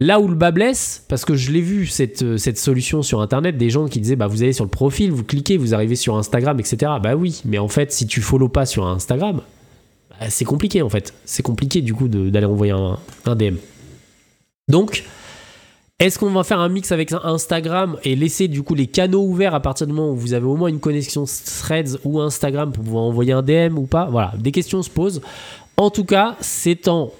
[0.00, 3.20] Là où le bas blesse, parce que je l'ai vu cette, euh, cette solution sur
[3.20, 5.94] internet, des gens qui disaient bah vous allez sur le profil, vous cliquez, vous arrivez
[5.94, 6.92] sur Instagram, etc.
[7.00, 9.40] Bah oui, mais en fait, si tu follow pas sur Instagram,
[10.10, 11.14] bah, c'est compliqué en fait.
[11.24, 13.54] C'est compliqué du coup d'aller envoyer un, un, DM.
[14.66, 15.04] Donc,
[16.00, 19.54] est-ce qu'on va faire un mix avec Instagram et laisser du coup les canaux ouverts
[19.54, 22.82] à partir du moment où vous avez au moins une connexion Threads ou Instagram pour
[22.82, 24.06] pouvoir envoyer un DM ou pas?
[24.06, 25.20] Voilà, des questions se posent.
[25.76, 27.12] En tout cas, c'est en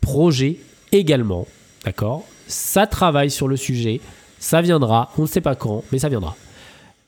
[0.00, 0.56] projet
[0.92, 1.46] également
[1.86, 4.00] D'accord Ça travaille sur le sujet.
[4.40, 5.12] Ça viendra.
[5.16, 6.36] On ne sait pas quand, mais ça viendra.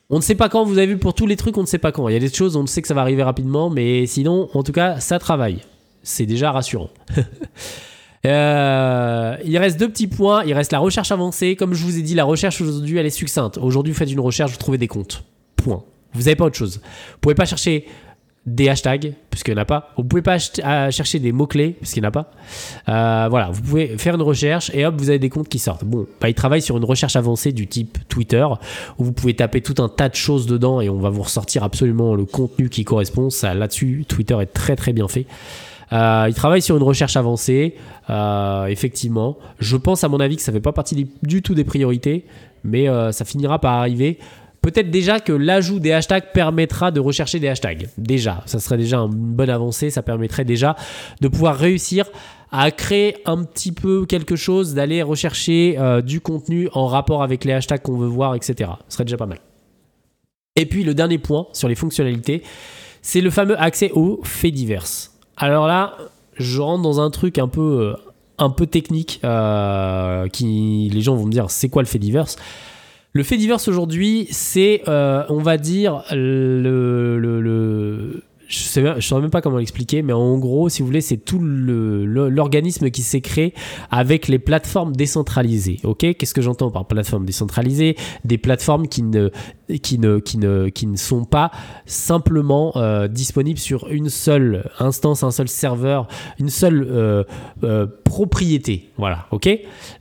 [0.09, 1.77] On ne sait pas quand, vous avez vu, pour tous les trucs, on ne sait
[1.77, 2.07] pas quand.
[2.07, 4.63] Il y a des choses, on sait que ça va arriver rapidement, mais sinon, en
[4.63, 5.59] tout cas, ça travaille.
[6.01, 6.89] C'est déjà rassurant.
[8.25, 10.43] Euh, il reste deux petits points.
[10.43, 11.55] Il reste la recherche avancée.
[11.55, 13.57] Comme je vous ai dit, la recherche aujourd'hui, elle est succincte.
[13.57, 15.23] Aujourd'hui, vous faites une recherche, vous trouvez des comptes.
[15.55, 15.85] Point.
[16.11, 16.81] Vous n'avez pas autre chose.
[16.83, 17.87] Vous pouvez pas chercher
[18.49, 19.91] des hashtags, puisqu'il n'y en a pas.
[19.95, 22.31] Vous pouvez pas chercher des mots-clés, puisqu'il n'y en a pas.
[22.89, 25.83] Euh, voilà, vous pouvez faire une recherche et hop, vous avez des comptes qui sortent.
[25.83, 28.45] Bon, bah, ils travaillent sur une recherche avancée du type Twitter,
[28.97, 31.63] où vous pouvez taper tout un tas de choses dedans et on va vous ressortir
[31.63, 33.29] absolument le contenu qui correspond.
[33.29, 35.27] Ça, là-dessus, Twitter est très très bien fait.
[35.91, 37.75] Euh, ils travaillent sur une recherche avancée,
[38.09, 39.37] euh, effectivement.
[39.59, 42.25] Je pense à mon avis que ça fait pas partie du tout des priorités,
[42.63, 44.17] mais ça finira par arriver.
[44.61, 47.89] Peut-être déjà que l'ajout des hashtags permettra de rechercher des hashtags.
[47.97, 49.89] Déjà, ça serait déjà une bonne avancée.
[49.89, 50.75] Ça permettrait déjà
[51.21, 52.05] de pouvoir réussir
[52.51, 57.45] à créer un petit peu quelque chose, d'aller rechercher euh, du contenu en rapport avec
[57.45, 58.71] les hashtags qu'on veut voir, etc.
[58.87, 59.39] Ce serait déjà pas mal.
[60.55, 62.43] Et puis le dernier point sur les fonctionnalités,
[63.01, 64.85] c'est le fameux accès aux faits divers.
[65.37, 65.95] Alors là,
[66.35, 67.95] je rentre dans un truc un peu,
[68.39, 72.27] euh, technique, euh, qui les gens vont me dire c'est quoi le fait divers?
[73.11, 79.29] Le fait divers aujourd'hui, c'est, euh, on va dire, le, le, je ne saurais même
[79.29, 83.53] pas comment l'expliquer, mais en gros, si vous voulez, c'est tout l'organisme qui s'est créé
[83.91, 85.79] avec les plateformes décentralisées.
[85.83, 87.95] Ok, qu'est-ce que j'entends par plateforme décentralisée
[88.25, 89.29] Des plateformes qui ne,
[89.77, 91.51] qui ne, qui ne, qui ne sont pas
[91.85, 96.07] simplement euh, disponibles sur une seule instance, un seul serveur,
[96.39, 97.23] une seule euh,
[97.63, 98.89] euh, propriété.
[98.97, 99.49] Voilà, ok?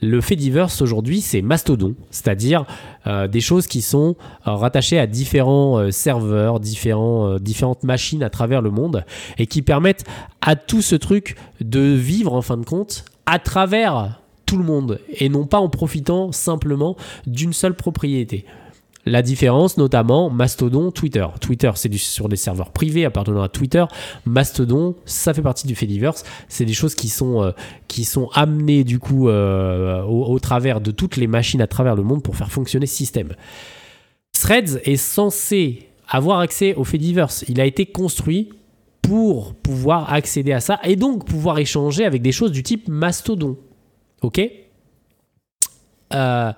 [0.01, 2.65] Le fait divers aujourd'hui, c'est Mastodon, c'est-à-dire
[3.31, 9.03] des choses qui sont rattachées à différents serveurs, différents, différentes machines à travers le monde
[9.39, 10.05] et qui permettent
[10.43, 15.01] à tout ce truc de vivre en fin de compte à travers tout le monde
[15.11, 18.45] et non pas en profitant simplement d'une seule propriété.
[19.09, 21.27] La différence, notamment, Mastodon, Twitter.
[21.41, 23.85] Twitter, c'est sur des serveurs privés appartenant à Twitter.
[24.27, 26.25] Mastodon, ça fait partie du Fediverse.
[26.49, 27.53] C'est des choses qui sont, euh,
[27.89, 32.03] qui sont amenées, du coup, euh, au, travers de toutes les machines à travers le
[32.03, 33.35] monde pour faire fonctionner ce système.
[34.33, 37.45] Threads est censé avoir accès au Fediverse.
[37.49, 38.51] Il a été construit
[39.01, 43.57] pour pouvoir accéder à ça et donc pouvoir échanger avec des choses du type Mastodon.
[44.21, 44.41] Ok?
[46.13, 46.53] Euh,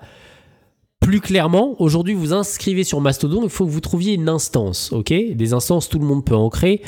[1.01, 5.11] plus clairement, aujourd'hui, vous inscrivez sur Mastodon, il faut que vous trouviez une instance, ok?
[5.11, 6.81] Des instances, tout le monde peut en créer,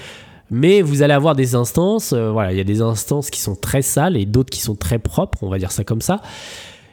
[0.52, 3.56] mais vous allez avoir des instances, euh, voilà, il y a des instances qui sont
[3.56, 6.22] très sales et d'autres qui sont très propres, on va dire ça comme ça.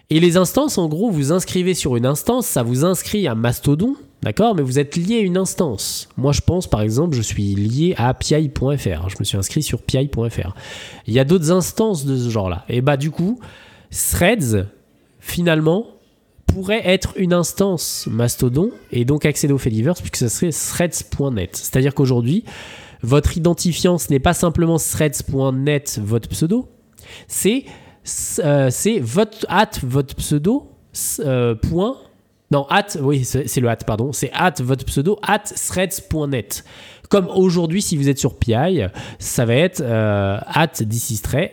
[0.08, 3.96] Et les instances, en gros, vous inscrivez sur une instance, ça vous inscrit à Mastodon,
[4.22, 4.54] d'accord?
[4.54, 6.08] Mais vous êtes lié à une instance.
[6.16, 9.08] Moi, je pense, par exemple, je suis lié à pi.fr.
[9.08, 10.54] Je me suis inscrit sur pi.fr.
[11.06, 12.64] Il y a d'autres instances de ce genre-là.
[12.68, 13.38] Et bah, du coup,
[13.90, 14.66] Threads,
[15.20, 15.86] finalement,
[16.52, 20.50] pourrait être une instance Mastodon et donc accéder au Fediverse puisque ce serait
[20.88, 21.56] threads.net.
[21.56, 22.44] C'est-à-dire qu'aujourd'hui,
[23.02, 26.68] votre identifiant, ce n'est pas simplement threads.net, votre pseudo,
[27.26, 27.64] c'est
[28.44, 30.70] euh, votre at votre pseudo
[31.20, 31.96] euh, point
[32.50, 36.64] non at oui c'est le at pardon c'est at votre pseudo at threads.net
[37.10, 38.82] comme aujourd'hui, si vous êtes sur PI,
[39.18, 40.72] ça va être euh, at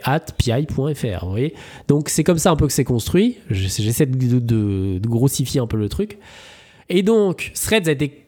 [0.04, 1.26] at pi.fr.
[1.26, 1.56] Vous voyez
[1.88, 3.38] Donc c'est comme ça un peu que c'est construit.
[3.50, 6.20] J'essaie de, grossifier un peu le truc.
[6.90, 8.28] Et donc, Threads a été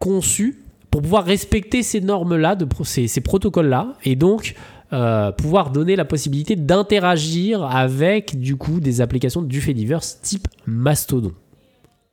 [0.00, 0.58] conçu
[0.90, 3.94] pour pouvoir respecter ces normes-là, ces, ces protocoles-là.
[4.04, 4.56] Et donc,
[4.92, 11.34] euh, pouvoir donner la possibilité d'interagir avec du coup des applications du Fediverse type Mastodon.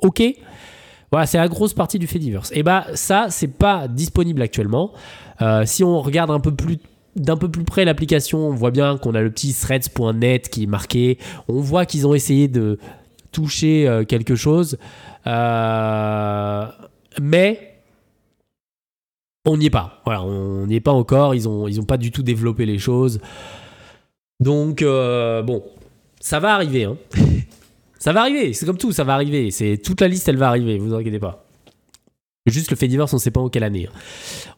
[0.04, 0.22] Ok?
[1.26, 2.52] C'est la grosse partie du Fediverse.
[2.54, 4.92] Et bah ça, c'est pas disponible actuellement.
[5.42, 6.80] Euh, si on regarde un peu plus
[7.16, 10.68] d'un peu plus près l'application, on voit bien qu'on a le petit threads.net qui est
[10.68, 11.18] marqué.
[11.48, 12.78] On voit qu'ils ont essayé de
[13.32, 14.78] toucher euh, quelque chose.
[17.22, 17.76] mais
[19.46, 20.02] on n'y est pas.
[20.06, 21.36] Voilà, on n'y est pas encore.
[21.36, 23.20] Ils ont, ils ont pas du tout développé les choses.
[24.40, 25.64] Donc, euh, bon,
[26.20, 26.86] ça va arriver.
[26.86, 26.98] Hein.
[28.06, 28.54] ça va arriver.
[28.54, 29.50] C'est comme tout, ça va arriver.
[29.50, 30.78] C'est toute la liste, elle va arriver.
[30.78, 31.44] Vous inquiétez pas.
[32.46, 33.90] Juste le fait divers, on ne sait pas en quelle année.
[33.90, 33.98] Hein.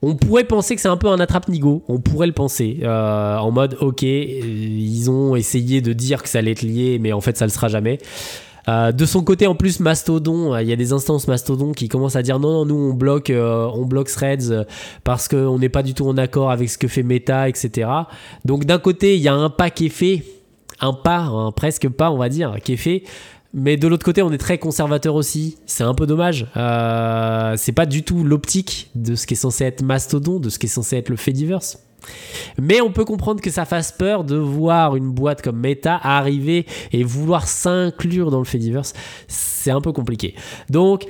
[0.02, 1.82] On pourrait penser que c'est un peu un attrape-nigo.
[1.88, 2.80] On pourrait le penser.
[2.84, 7.14] Euh, en mode, ok, ils ont essayé de dire que ça allait être lié, mais
[7.14, 8.00] en fait, ça ne le sera jamais.
[8.68, 11.88] Euh, de son côté, en plus, Mastodon, euh, il y a des instances Mastodon qui
[11.88, 14.66] commencent à dire non, non, nous on bloque, on bloque Threads
[15.06, 17.90] parce qu'on n'est pas du tout en accord avec ce que fait Meta, etc.
[18.44, 20.26] Donc d'un côté, il y a un pas qui est fait,
[20.82, 23.04] un pas, presque pas, on va dire, qui est fait.
[23.54, 25.58] Mais de l'autre côté, on est très conservateur aussi.
[25.66, 26.46] C'est un peu dommage.
[27.58, 30.66] c'est pas du tout l'optique de ce qui est censé être Mastodon, de ce qui
[30.66, 31.80] est censé être le Fediverse.
[32.60, 36.66] Mais on peut comprendre que ça fasse peur de voir une boîte comme Meta arriver
[36.92, 38.94] et vouloir s'inclure dans le Fediverse.
[39.28, 40.36] C'est un peu compliqué.
[40.70, 41.06] Donc,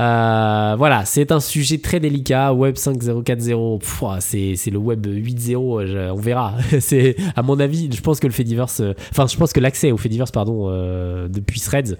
[0.00, 2.52] euh, voilà, c'est un sujet très délicat.
[2.52, 6.54] Web 5.0.4.0, c'est le Web 8.0, on verra.
[6.80, 9.96] c'est à mon avis, je pense que le euh, enfin, je pense que l'accès au
[9.96, 11.96] Fediverse, pardon, euh, depuis Threads,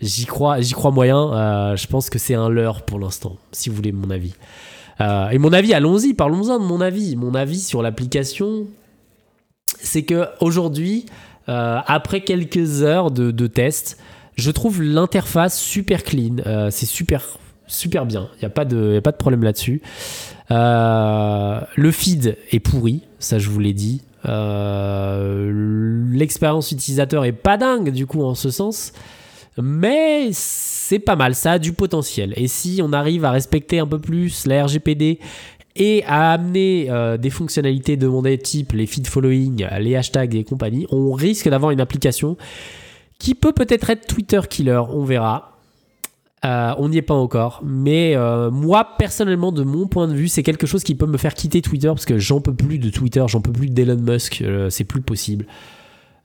[0.00, 1.76] j'y crois, j'y crois moyen.
[1.76, 4.34] je pense que c'est un leurre pour l'instant, si vous voulez mon avis.
[5.00, 7.16] Euh, et mon avis, allons-y, parlons-en de mon avis.
[7.16, 8.66] Mon avis sur l'application,
[9.80, 11.06] c'est que aujourd'hui,
[11.48, 13.98] euh, après quelques heures de, de test,
[14.36, 16.36] je trouve l'interface super clean.
[16.46, 17.38] Euh, c'est super,
[17.72, 18.28] super bien.
[18.36, 19.82] Il n'y a, pas de, a pas de problème là-dessus.
[20.50, 24.02] le feed est pourri, ça je vous l'ai dit.
[26.14, 28.92] L'expérience utilisateur est pas dingue du coup en ce sens.
[29.60, 32.32] Mais c'est pas mal, ça a du potentiel.
[32.36, 35.18] Et si on arrive à respecter un peu plus la RGPD
[35.76, 40.86] et à amener euh, des fonctionnalités demandées type les feed following, les hashtags et compagnie,
[40.90, 42.36] on risque d'avoir une application
[43.18, 45.51] qui peut peut-être être Twitter killer, on verra.
[46.44, 50.26] Euh, on n'y est pas encore, mais euh, moi personnellement, de mon point de vue,
[50.26, 52.90] c'est quelque chose qui peut me faire quitter Twitter parce que j'en peux plus de
[52.90, 55.46] Twitter, j'en peux plus d'Elon Musk, c'est plus possible.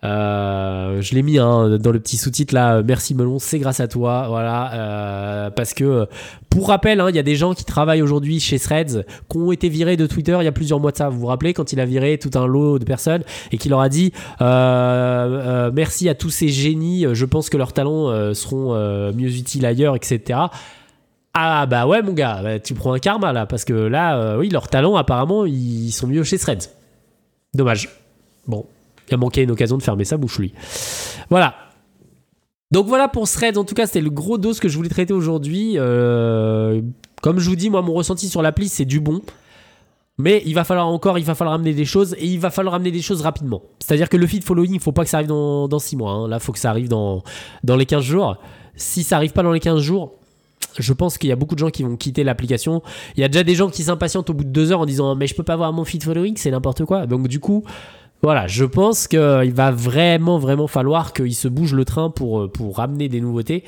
[0.04, 2.84] Euh, je l'ai mis hein, dans le petit sous-titre là.
[2.84, 4.28] Merci Melon, c'est grâce à toi.
[4.28, 6.08] Voilà, euh, parce que
[6.50, 9.52] pour rappel, hein, il y a des gens qui travaillent aujourd'hui chez Threads, qui ont
[9.52, 11.10] été virés de Twitter il y a plusieurs mois de ça.
[11.10, 13.82] Vous vous rappelez quand il a viré tout un lot de personnes et qu'il leur
[13.82, 17.06] a dit euh, merci à tous ces génies.
[17.14, 18.74] Je pense que leurs talents seront
[19.14, 20.40] mieux utiles ailleurs, etc.
[21.40, 24.50] Ah bah ouais mon gars, bah, tu prends un karma là parce que là, oui,
[24.50, 26.70] leurs talents apparemment ils sont mieux chez Threads.
[27.54, 27.90] Dommage.
[28.48, 28.66] Bon,
[29.10, 30.54] il a manqué une occasion de fermer sa bouche, lui.
[31.30, 31.56] Voilà.
[32.72, 33.58] Donc voilà pour Threads.
[33.58, 35.74] En tout cas, c'était le gros dos que je voulais traiter aujourd'hui.
[35.78, 36.82] Euh,
[37.22, 39.22] comme je vous dis, moi, mon ressenti sur l'appli, c'est du bon.
[40.20, 42.74] Mais il va falloir encore, il va falloir amener des choses et il va falloir
[42.74, 43.62] amener des choses rapidement.
[43.80, 46.12] C'est-à-dire que le feed following, il faut pas que ça arrive dans, dans 6 mois.
[46.12, 46.28] Hein.
[46.28, 47.24] Là, il faut que ça arrive dans,
[47.64, 48.38] les 15 jours.
[48.76, 50.16] Si ça arrive pas dans les 15 jours,
[50.80, 52.82] je pense qu'il y a beaucoup de gens qui vont quitter l'application.
[53.16, 55.16] Il y a déjà des gens qui s'impatientent au bout de 2 heures en disant
[55.16, 57.06] mais je peux pas voir mon feed following, c'est n'importe quoi.
[57.06, 57.64] Donc du coup,
[58.24, 62.48] voilà, je pense qu'il va vraiment, vraiment falloir qu'il se bouge le train pour, euh,
[62.48, 63.64] pour ramener des nouveautés.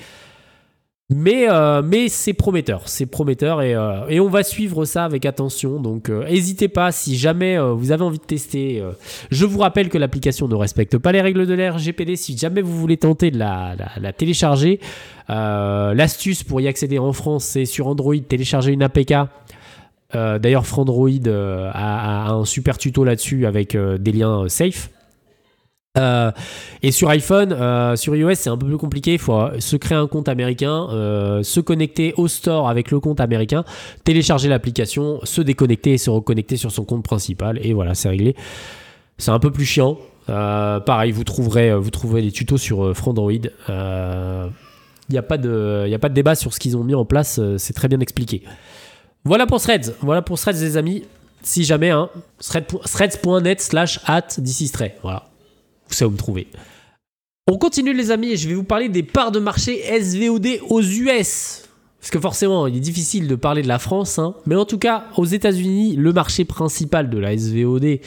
[1.11, 5.79] Mais, euh, mais c'est prometteur, c'est prometteur et, euh, on va suivre ça avec attention.
[5.79, 8.83] Donc n'hésitez pas si jamais vous avez envie de tester.
[9.31, 12.15] je vous rappelle que l'application ne respecte pas les règles de l'RGPD.
[12.15, 14.79] Si jamais vous voulez tenter de la, la télécharger,
[15.27, 19.15] l'astuce pour y accéder en France, c'est sur Android, télécharger une APK
[20.15, 24.89] euh, d'ailleurs, Frandroid euh, a, un super tuto là-dessus avec euh, des liens safe.
[26.81, 27.49] et sur iPhone,
[27.97, 29.13] sur iOS, c'est un peu plus compliqué.
[29.13, 30.87] Il faut se créer un compte américain,
[31.43, 33.65] se connecter au store avec le compte américain,
[34.05, 37.59] télécharger l'application, se déconnecter et se reconnecter sur son compte principal.
[37.61, 38.37] Et voilà, c'est réglé.
[39.17, 39.97] C'est un peu plus chiant.
[40.27, 43.33] pareil, vous trouverez, vous trouverez des tutos sur Frandroid.
[43.33, 43.43] Il
[45.09, 47.41] n'y a, a pas de débat sur ce qu'ils ont mis en place.
[47.57, 48.43] c'est très bien expliqué.
[49.25, 49.93] Voilà pour Threads.
[50.01, 51.03] Voilà pour Threads, les amis.
[51.41, 54.93] Si jamais, hein, threads.net slash at stray.
[55.01, 55.29] Voilà.
[55.87, 56.47] Vous savez où me trouver.
[57.47, 60.81] On continue, les amis, et je vais vous parler des parts de marché SVOD aux
[60.81, 61.63] US.
[61.99, 64.35] Parce que forcément, il est difficile de parler de la France, hein.
[64.45, 67.99] mais en tout cas, aux États-Unis, le marché principal de la SVOD,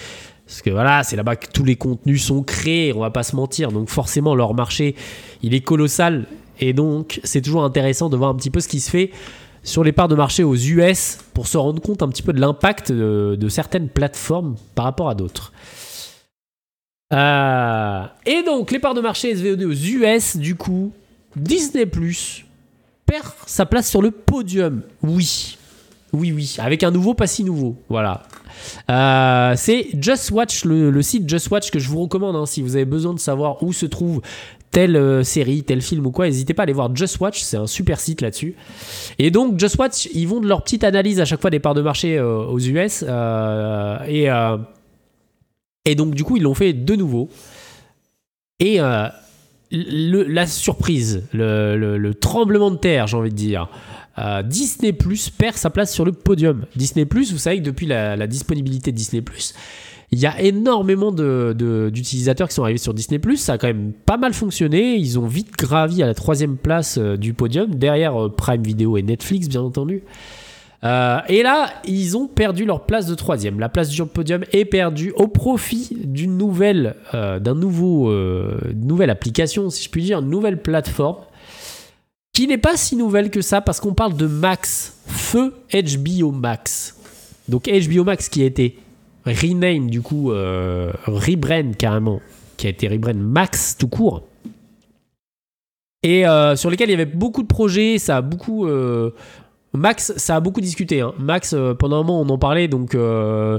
[0.46, 3.36] parce que voilà, c'est là-bas que tous les contenus sont créés, on va pas se
[3.36, 4.94] mentir, donc forcément, leur marché,
[5.42, 6.26] il est colossal,
[6.60, 9.10] et donc c'est toujours intéressant de voir un petit peu ce qui se fait
[9.62, 12.40] sur les parts de marché aux US pour se rendre compte un petit peu de
[12.40, 15.52] l'impact de, certaines plateformes par rapport à d'autres.
[17.12, 20.92] Euh, et donc, les parts de marché SVOD aux US, du coup,
[21.36, 22.46] Disney Plus
[23.06, 24.82] perd sa place sur le podium.
[25.02, 25.58] Oui.
[26.12, 26.56] Oui, oui.
[26.58, 27.76] Avec un nouveau, pas si nouveau.
[27.88, 28.22] Voilà.
[28.90, 32.76] Euh, c'est Just Watch, le, site Just Watch que je vous recommande hein, si vous
[32.76, 34.20] avez besoin de savoir où se trouve
[34.72, 37.56] telle euh, série, tel film ou quoi, n'hésitez pas à aller voir Just Watch, c'est
[37.56, 38.56] un super site là-dessus.
[39.20, 41.74] Et donc Just Watch, ils vont de leur petite analyse à chaque fois des parts
[41.74, 43.04] de marché euh, aux US
[44.08, 44.28] et
[45.84, 47.28] et donc du coup ils l'ont fait de nouveau.
[48.58, 48.78] Et
[49.72, 53.68] la surprise, le, tremblement de terre, j'ai envie de dire.
[54.18, 56.66] Euh, Disney Plus perd sa place sur le podium.
[56.76, 59.54] Disney Plus, vous savez que depuis la, disponibilité de Disney Plus,
[60.12, 63.18] il y a énormément d'utilisateurs qui sont arrivés sur Disney.
[63.36, 64.96] Ça a quand même pas mal fonctionné.
[64.96, 68.98] Ils ont vite gravi à la troisième place euh, du podium, derrière euh, Prime Video
[68.98, 70.02] et Netflix, bien entendu.
[70.82, 73.58] et là, ils ont perdu leur place de troisième.
[73.58, 76.96] La place du podium est perdue au profit d'une nouvelle,
[77.44, 78.12] nouveau,
[78.74, 81.18] nouvelle application, si je puis dire, une nouvelle plateforme
[82.32, 86.96] qui n'est pas si nouvelle que ça parce qu'on parle de Max, feu HBO Max.
[87.48, 88.78] Donc HBO Max qui a été
[89.24, 92.20] rename du coup, euh, rebrand carrément,
[92.56, 94.24] qui a été rebrand Max tout court.
[96.02, 99.10] Et euh, sur lesquels il y avait beaucoup de projets, ça a beaucoup euh,
[99.74, 101.00] Max, ça a beaucoup discuté.
[101.00, 101.14] Hein.
[101.18, 102.68] Max, euh, pendant un moment, on en parlait.
[102.68, 103.58] Donc, euh,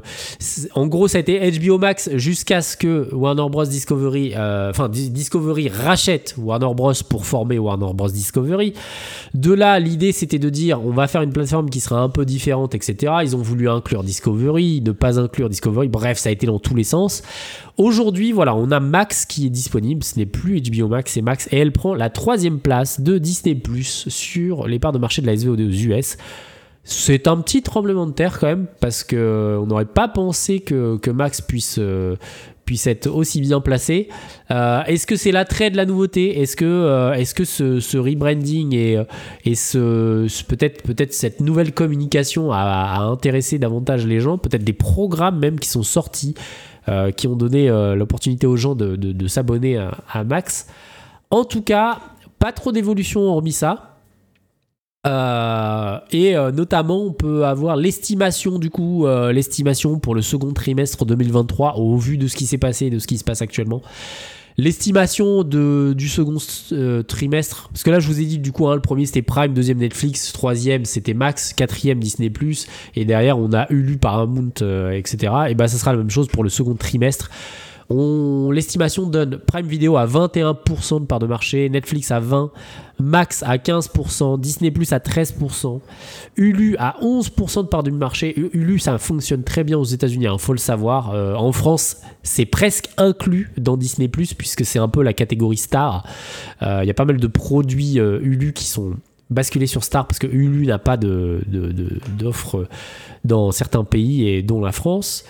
[0.75, 3.65] en gros, ça a été HBO Max jusqu'à ce que Warner Bros.
[3.65, 6.93] Discovery, euh, enfin, Discovery rachète Warner Bros.
[7.09, 8.09] pour former Warner Bros.
[8.09, 8.73] Discovery.
[9.33, 12.25] De là, l'idée, c'était de dire on va faire une plateforme qui sera un peu
[12.25, 13.13] différente, etc.
[13.23, 15.87] Ils ont voulu inclure Discovery, ne pas inclure Discovery.
[15.87, 17.23] Bref, ça a été dans tous les sens.
[17.77, 20.03] Aujourd'hui, voilà, on a Max qui est disponible.
[20.03, 21.47] Ce n'est plus HBO Max, c'est Max.
[21.51, 25.27] Et elle prend la troisième place de Disney Plus sur les parts de marché de
[25.27, 26.02] la SVOD aux US.
[26.85, 31.39] C'est un petit tremblement de terre quand même, parce qu'on n'aurait pas pensé que, Max
[31.39, 32.17] puisse, euh,
[32.65, 34.09] puisse être aussi bien placé.
[34.51, 36.41] Euh, est-ce que c'est l'attrait de la nouveauté?
[36.41, 39.01] Est-ce que, euh, est-ce que ce, rebranding et,
[39.45, 44.37] et ce, peut-être, peut-être cette nouvelle communication a, intéressé davantage les gens?
[44.37, 46.35] Peut-être des programmes même qui sont sortis
[46.89, 50.67] euh, qui ont donné euh, l'opportunité aux gens de, s'abonner à, Max.
[51.31, 51.99] En tout cas,
[52.39, 53.92] pas trop d'évolution hormis ça.
[55.05, 61.75] Euh, et notamment, on peut avoir l'estimation du coup, l'estimation pour le second trimestre 2023
[61.77, 63.81] au vu de ce qui s'est passé et de ce qui se passe actuellement.
[64.57, 66.37] L'estimation du second
[66.73, 69.23] euh, trimestre, parce que là je vous ai dit du coup, hein, le premier c'était
[69.23, 72.29] Prime, deuxième Netflix, troisième c'était Max, quatrième Disney⁇
[72.95, 75.33] et derrière on a Hulu, Paramount, euh, etc.
[75.49, 77.31] Et bah ça sera la même chose pour le second trimestre.
[77.89, 82.49] L'estimation donne Prime Video à 21% de part de marché, Netflix à 20%,
[82.99, 85.81] Max à 15%, Disney Plus à 13%,
[86.37, 88.33] Hulu à 11% de part du marché.
[88.53, 91.11] Hulu, ça fonctionne très bien aux États-Unis, il hein, faut le savoir.
[91.11, 95.57] Euh, en France, c'est presque inclus dans Disney Plus, puisque c'est un peu la catégorie
[95.57, 96.05] star.
[96.61, 98.93] Euh, il y a pas mal de produits euh, Hulu qui sont
[99.29, 102.67] basculés sur Star parce que Hulu n'a pas d'offres de,
[103.25, 105.23] dans certains pays et dont la France.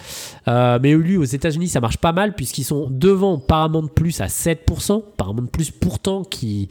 [0.48, 4.28] Euh, mais Hulu aux États-Unis, ça marche pas mal puisqu'ils sont devant Paramount Plus à
[4.28, 5.04] 7%.
[5.18, 6.70] Paramount Plus pourtant qui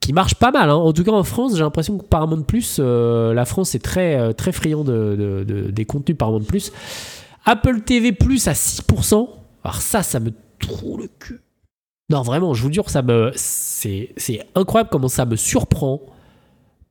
[0.00, 0.70] qui marche pas mal.
[0.70, 0.74] Hein.
[0.74, 4.16] En tout cas en France, j'ai l'impression que Paramount Plus, euh, la France est très
[4.16, 6.72] euh, très friand de, des contenus Paramount Plus.
[7.44, 9.28] Apple TV Plus à 6%.
[9.64, 11.40] Alors ça, ça me trouve le cul.
[12.10, 14.14] Non, vraiment, je vous jure, ça me, c'est
[14.54, 16.00] incroyable comment ça me surprend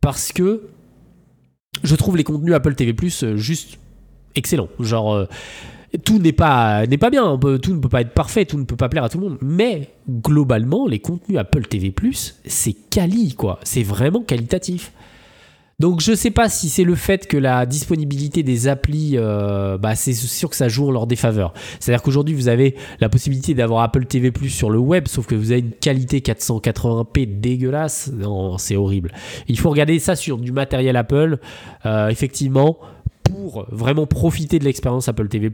[0.08, 0.70] parce que
[1.84, 3.78] je trouve les contenus Apple TV Plus euh, juste
[4.36, 4.70] excellents.
[4.80, 5.26] Genre, euh,
[6.06, 8.78] tout n'est pas, n'est pas bien, tout ne peut pas être parfait, tout ne peut
[8.78, 9.38] pas plaire à tout le monde.
[9.42, 11.94] Mais globalement, les contenus Apple TV
[12.46, 13.60] c'est quali, quoi.
[13.64, 14.94] C'est vraiment qualitatif.
[15.80, 19.94] Donc je sais pas si c'est le fait que la disponibilité des applis, euh, bah,
[19.94, 21.54] c'est sûr que ça joue en leur défaveur.
[21.80, 25.36] C'est-à-dire qu'aujourd'hui vous avez la possibilité d'avoir Apple TV Plus sur le web, sauf que
[25.36, 28.12] vous avez une qualité 480p dégueulasse.
[28.12, 29.12] Non, c'est horrible.
[29.48, 31.38] Il faut regarder ça sur du matériel Apple.
[31.86, 32.80] Euh, effectivement,
[33.24, 35.52] pour vraiment profiter de l'expérience Apple TV.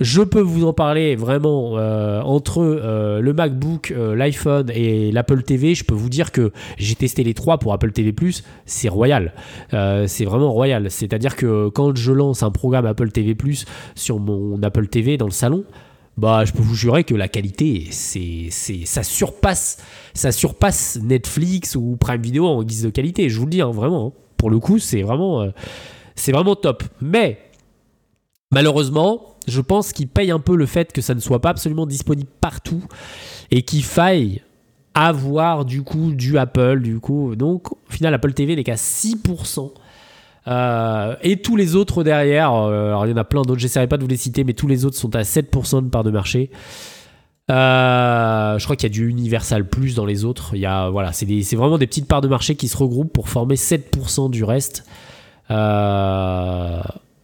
[0.00, 5.42] Je peux vous en parler vraiment euh, entre euh, le MacBook, euh, l'iPhone et l'Apple
[5.42, 5.74] TV.
[5.74, 8.14] Je peux vous dire que j'ai testé les trois pour Apple TV+.
[8.66, 9.32] C'est royal.
[9.70, 10.90] c'est vraiment royal.
[10.90, 13.34] C'est-à-dire que quand je lance un programme Apple TV+,
[13.94, 15.64] sur mon Apple TV dans le salon,
[16.18, 19.78] bah, je peux vous jurer que la qualité, c'est, c'est, ça surpasse,
[20.14, 23.28] ça surpasse Netflix ou Prime Video en guise de qualité.
[23.28, 24.08] Je vous le dis, hein, vraiment.
[24.08, 24.20] Hein.
[24.36, 25.48] Pour le coup, c'est vraiment,
[26.14, 26.84] c'est vraiment top.
[27.00, 27.38] Mais
[28.50, 31.86] malheureusement, je pense qu'il paye un peu le fait que ça ne soit pas absolument
[31.86, 32.82] disponible partout
[33.50, 34.42] et qu'il faille
[34.94, 39.70] avoir du coup du Apple du coup donc au final Apple TV n'est qu'à 6%
[40.48, 43.88] euh, et tous les autres derrière euh, alors il y en a plein d'autres j'essaierai
[43.88, 46.10] pas de vous les citer mais tous les autres sont à 7% de part de
[46.10, 46.50] marché
[47.48, 50.50] Euh, je crois qu'il y a du Universal Plus dans les autres.
[50.54, 53.28] Il y a, voilà, c'est, vraiment des petites parts de marché qui se regroupent pour
[53.28, 54.84] former 7% du reste.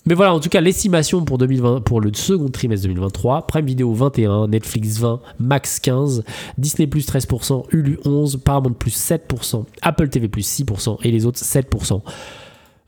[0.05, 3.93] Mais voilà, en tout cas, l'estimation pour, 2020, pour le second trimestre 2023, Prime Video
[3.93, 6.25] 21, Netflix 20, Max 15,
[6.59, 11.39] Disney Plus 13%, Hulu 11, Paramount Plus 7%, Apple TV Plus 6% et les autres
[11.39, 12.03] 7%.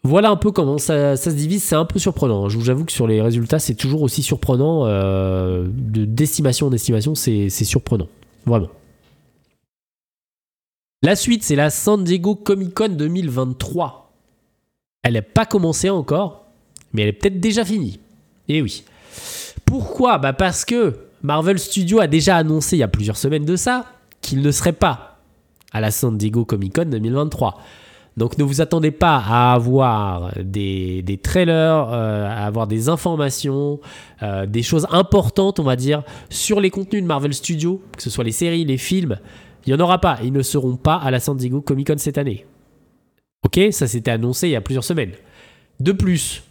[0.03, 2.49] Voilà un peu comment ça, se divise, c'est un peu surprenant.
[2.49, 4.85] Je vous avoue que sur les résultats, c'est toujours aussi surprenant.
[4.85, 8.09] Euh, d'estimation en estimation, c'est surprenant.
[8.45, 8.69] Vraiment.
[11.03, 14.13] La suite, c'est la San Diego Comic Con 2023.
[15.03, 16.44] Elle n'a pas commencé encore,
[16.95, 18.01] mais elle est peut-être déjà finie.
[18.49, 18.85] Et eh oui.
[19.67, 20.19] Pourquoi?
[20.19, 23.87] Bah Parce que Marvel Studios a déjà annoncé il y a plusieurs semaines de ça
[24.21, 25.19] qu'il ne serait pas
[25.73, 27.61] à la San Diego Comic Con 2023.
[28.17, 33.81] Donc ne vous attendez pas à avoir des, trailers, euh, à avoir des informations,
[34.23, 38.11] euh, des choses importantes, on va dire, sur les contenus de Marvel Studios, que ce
[38.11, 39.19] soit les séries, les films.
[39.67, 40.19] Il n'y en aura pas.
[40.23, 42.47] Ils ne seront pas à la San Diego Comic Con cette année.
[43.45, 45.13] Ok, ça s'était annoncé il y a plusieurs semaines.
[45.81, 46.45] De plus,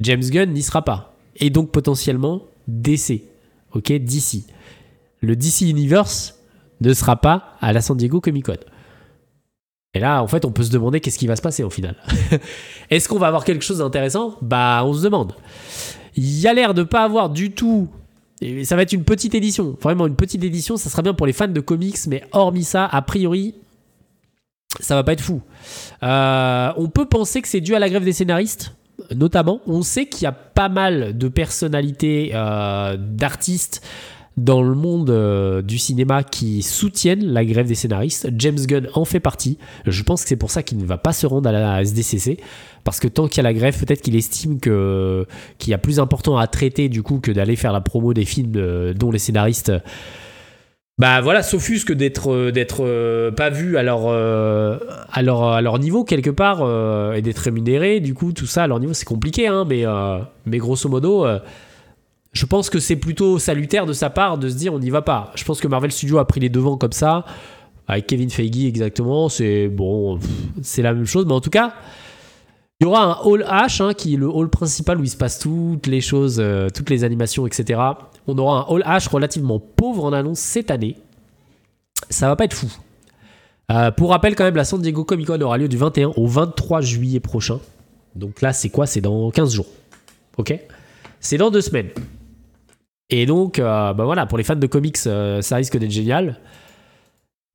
[0.00, 1.14] James Gunn n'y sera pas.
[1.36, 3.22] Et donc potentiellement DC.
[3.72, 4.44] Ok, DC.
[5.20, 6.38] Le DC Universe
[6.80, 8.56] ne sera pas à la San Diego Comic Con.
[9.94, 11.96] Et là, en fait, on peut se demander qu'est-ce qui va se passer au final.
[12.90, 14.36] Est-ce qu'on va avoir quelque chose d'intéressant?
[14.42, 15.34] Bah, on se demande.
[16.14, 17.88] Il y a l'air de pas avoir du tout.
[18.40, 20.76] Et ça va être une petite édition, vraiment une petite édition.
[20.76, 23.54] Ça sera bien pour les fans de comics, mais hormis ça, a priori,
[24.78, 25.42] ça va pas être fou.
[26.02, 28.76] Euh, on peut penser que c'est dû à la grève des scénaristes,
[29.14, 29.60] notamment.
[29.66, 33.82] On sait qu'il y a pas mal de personnalités, euh, d'artistes
[34.38, 38.28] dans le monde euh, du cinéma qui soutiennent la grève des scénaristes.
[38.36, 39.58] James Gunn en fait partie.
[39.86, 42.38] Je pense que c'est pour ça qu'il ne va pas se rendre à la SDCC.
[42.84, 46.00] Parce que tant qu'il y a la grève, peut-être qu'il estime qu'il y a plus
[46.00, 49.18] important à traiter du coup que d'aller faire la promo des films euh, dont les
[49.18, 49.72] scénaristes
[50.98, 56.04] bah voilà, s'offusquent d'être euh, d'être pas vus à leur, à leur, à leur niveau
[56.04, 56.62] quelque part
[57.14, 58.00] et d'être rémunérés.
[58.00, 59.84] Du coup, tout ça à leur niveau, c'est compliqué, hein, mais,
[60.46, 61.26] mais grosso modo,
[62.32, 65.02] je pense que c'est plutôt salutaire de sa part de se dire on n'y va
[65.02, 65.32] pas.
[65.34, 67.24] Je pense que Marvel Studios a pris les devants comme ça,
[67.86, 69.28] avec Kevin Feige exactement.
[69.28, 70.18] C'est bon,
[70.62, 71.74] c'est la même chose, mais en tout cas,
[72.80, 75.16] il y aura un hall H, hein, qui est le hall principal où il se
[75.16, 77.80] passe toutes les choses, euh, toutes les animations, etc.
[78.28, 80.96] On aura un hall H relativement pauvre en annonce cette année.
[82.10, 82.70] Ça va pas être fou.
[83.72, 86.26] Euh, pour rappel, quand même, la San Diego Comic Con aura lieu du 21 au
[86.26, 87.58] 23 juillet prochain.
[88.14, 88.86] Donc là, c'est quoi?
[88.86, 89.66] C'est dans 15 jours.
[90.36, 90.54] Ok?
[91.20, 91.88] C'est dans deux semaines.
[93.08, 96.38] Et donc, euh, bah voilà, pour les fans de comics, euh, ça risque d'être génial.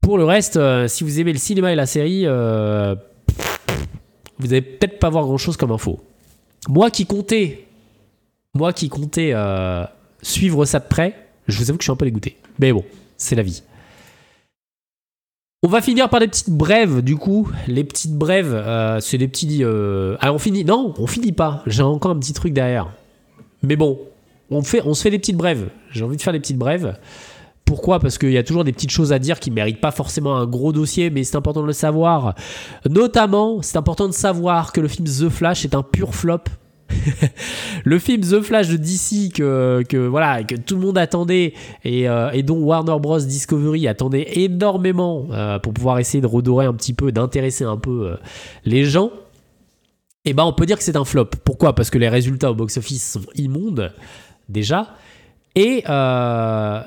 [0.02, 2.38] Pour le reste, si vous aimez le cinéma et la série, vous
[4.48, 6.02] n'allez peut-être pas voir grand-chose comme info.
[6.68, 7.68] Moi qui comptais,
[8.54, 9.34] moi qui comptais
[10.24, 11.16] suivre ça de près,
[11.48, 12.38] je vous avoue que je suis un peu dégoûté.
[12.60, 12.84] Mais bon,
[13.18, 13.62] c'est la vie.
[15.66, 17.50] On va finir par des petites brèves, du coup.
[17.68, 19.64] Les petites brèves, c'est des petits.
[20.20, 20.66] Ah, on finit.
[20.66, 21.64] Non, on finit pas.
[21.68, 22.92] J'ai encore un petit truc derrière.
[23.62, 23.98] Mais bon,
[24.52, 25.70] on, fait, on se fait des petites brèves.
[25.92, 26.98] J'ai envie de faire des petites brèves.
[27.64, 28.00] Pourquoi?
[28.00, 30.36] Parce qu'il y a toujours des petites choses à dire qui ne méritent pas forcément
[30.36, 32.36] un gros dossier, mais c'est important de le savoir.
[32.90, 36.44] Notamment, c'est important de savoir que le film The Flash est un pur flop.
[37.86, 41.54] le film The Flash de DC que, voilà, que tout le monde attendait
[41.86, 43.20] euh, et, dont Warner Bros.
[43.20, 48.12] Discovery attendait énormément euh, pour pouvoir essayer de redorer un petit peu, d'intéresser un peu
[48.12, 48.16] euh,
[48.66, 49.12] les gens.
[50.26, 51.32] Et eh ben on peut dire que c'est un flop.
[51.44, 51.76] Pourquoi?
[51.76, 53.92] Parce que les résultats au box-office sont immondes
[54.48, 54.96] déjà.
[55.58, 56.82] Euh,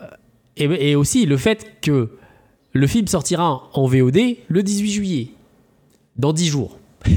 [0.57, 2.11] et, et, aussi le fait que
[2.73, 5.29] le film sortira en VOD le 18 juillet,
[6.17, 6.79] dans 10 jours.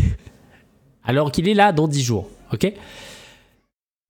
[1.03, 2.29] Alors qu'il est là dans 10 jours.
[2.53, 2.73] Ok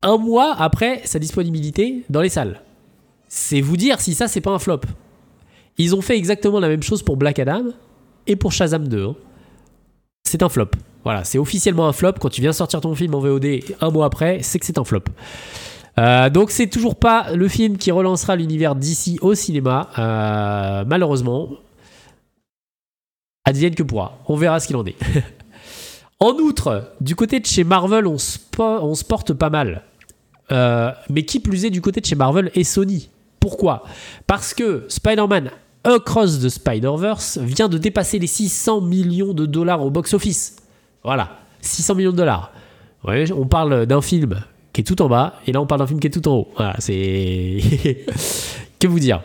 [0.01, 2.61] un mois après sa disponibilité dans les salles.
[3.27, 4.81] C'est vous dire si ça, c'est pas un flop.
[5.77, 7.65] Ils ont fait exactement la même chose pour Black Adam
[8.27, 9.05] et pour Shazam 2.
[9.05, 9.15] Hein.
[10.23, 10.71] C'est un flop.
[11.03, 12.13] Voilà, c'est officiellement un flop.
[12.19, 14.83] Quand tu viens sortir ton film en VOD un mois après, c'est que c'est un
[14.83, 15.03] flop.
[15.97, 21.49] Euh, donc c'est toujours pas le film qui relancera l'univers d'ici au cinéma, euh, malheureusement.
[23.45, 24.17] Advienne que pourra.
[24.27, 24.95] On verra ce qu'il en est.
[26.19, 28.37] en outre, du côté de chez Marvel, on se,
[29.03, 29.83] porte pas mal.
[30.51, 33.09] Euh, mais qui plus est du côté de chez Marvel et Sony?
[33.39, 33.83] Pourquoi?
[34.27, 35.51] Parce que Spider-Man
[35.85, 40.57] Across the Spider-Verse vient de dépasser les 600 millions de dollars au box-office.
[41.03, 42.51] Voilà, 600 millions de dollars.
[43.05, 44.41] on parle d'un film
[44.73, 46.35] qui est tout en bas, et là on parle d'un film qui est tout en
[46.35, 46.47] haut.
[46.57, 47.59] Voilà, c'est.
[48.79, 49.21] que vous dire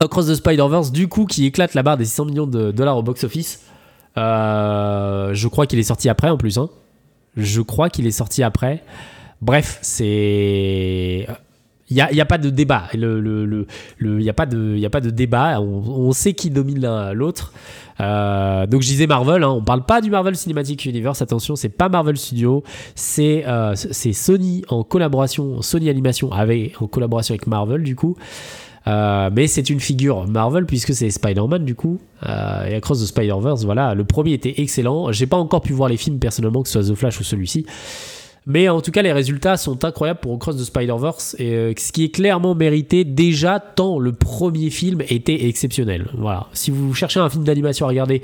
[0.00, 3.02] Across the Spider-Verse, du coup, qui éclate la barre des 600 millions de dollars au
[3.02, 3.64] box-office.
[4.18, 6.58] Euh, je crois qu'il est sorti après en plus.
[6.58, 6.68] Hein.
[7.36, 8.82] Je crois qu'il est sorti après.
[9.40, 11.26] Bref, c'est.
[11.90, 12.84] Il n'y a, y a, pas de débat.
[12.92, 13.66] Il le,
[14.02, 15.58] n'y a, pas de, y a pas de débat.
[15.58, 17.54] On, sait qui domine l'un l'autre.
[18.00, 19.50] Euh, donc je disais Marvel, hein.
[19.50, 22.62] on parle pas du Marvel Cinematic Universe, attention, c'est pas Marvel Studio,
[22.94, 28.16] c'est euh, Sony en collaboration, Sony Animation avec, en collaboration avec Marvel du coup.
[28.88, 31.98] Euh, mais c'est une figure Marvel puisque c'est Spider-Man du coup.
[32.24, 35.12] et Across the Spider-Verse, voilà, le premier était excellent.
[35.12, 37.66] J'ai pas encore pu voir les films personnellement, que ce soit The Flash ou celui-ci.
[38.48, 41.92] Mais en tout cas, les résultats sont incroyables pour Cross the Spider-Verse, et euh, ce
[41.92, 46.06] qui est clairement mérité déjà tant le premier film était exceptionnel.
[46.16, 46.46] Voilà.
[46.54, 48.22] Si vous cherchez un film d'animation à regarder,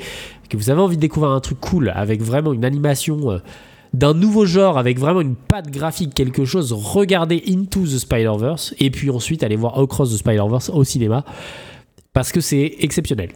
[0.48, 3.38] que vous avez envie de découvrir un truc cool avec vraiment une animation euh,
[3.94, 8.90] d'un nouveau genre, avec vraiment une patte graphique, quelque chose, regardez Into the Spider-Verse, et
[8.90, 11.24] puis ensuite allez voir Across the Spider-Verse au cinéma,
[12.12, 13.30] parce que c'est exceptionnel.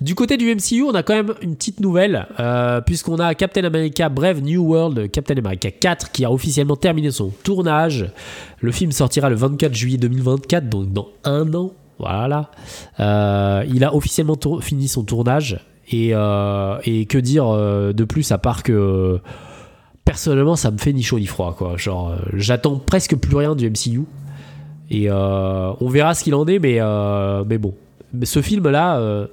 [0.00, 3.64] Du côté du MCU, on a quand même une petite nouvelle, euh, puisqu'on a Captain
[3.64, 8.06] America Brave New World, Captain America 4, qui a officiellement terminé son tournage.
[8.60, 11.72] Le film sortira le 24 juillet 2024, donc dans un an.
[11.98, 12.50] Voilà.
[13.00, 15.58] Euh, il a officiellement fini son tournage.
[15.90, 19.20] Et, euh, et que dire de plus à part que
[20.04, 21.76] personnellement ça me fait ni chaud ni froid quoi.
[21.76, 24.04] Genre j'attends presque plus rien du MCU.
[24.90, 26.80] Et on verra ce qu'il en est, mais,
[27.46, 27.74] mais bon.
[28.22, 29.26] Ce film là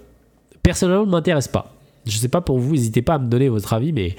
[0.64, 1.74] personnellement ne m'intéresse pas.
[2.06, 4.16] Je sais pas pour vous, n'hésitez pas à me donner votre avis, mais,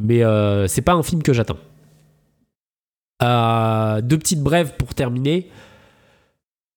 [0.00, 1.58] mais euh, c'est pas un film que j'attends.
[3.22, 5.48] Euh, deux petites brèves pour terminer.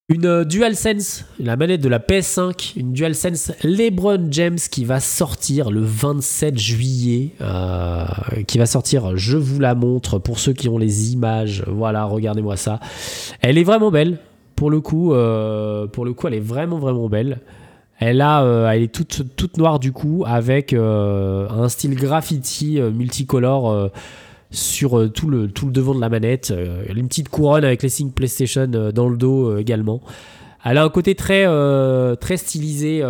[0.07, 5.81] Une DualSense, la manette de la PS5, une DualSense LeBron James qui va sortir le
[5.81, 7.31] 27 juillet.
[7.41, 8.05] Euh,
[8.45, 11.63] qui va sortir, je vous la montre pour ceux qui ont les images.
[11.67, 12.79] Voilà, regardez-moi ça.
[13.41, 14.19] Elle est vraiment belle.
[14.55, 17.39] Pour le coup, pour le coup, elle est vraiment vraiment belle.
[17.99, 22.91] Elle, a, euh, elle est toute, noire du coup, avec euh, un style graffiti euh,
[22.91, 23.89] multicolore
[24.51, 26.53] sur tout, le, tout le devant de la manette.
[26.95, 30.01] une petite couronne avec les signes PlayStation dans le dos également.
[30.63, 31.45] Elle a un côté très,
[32.17, 33.03] très stylisé.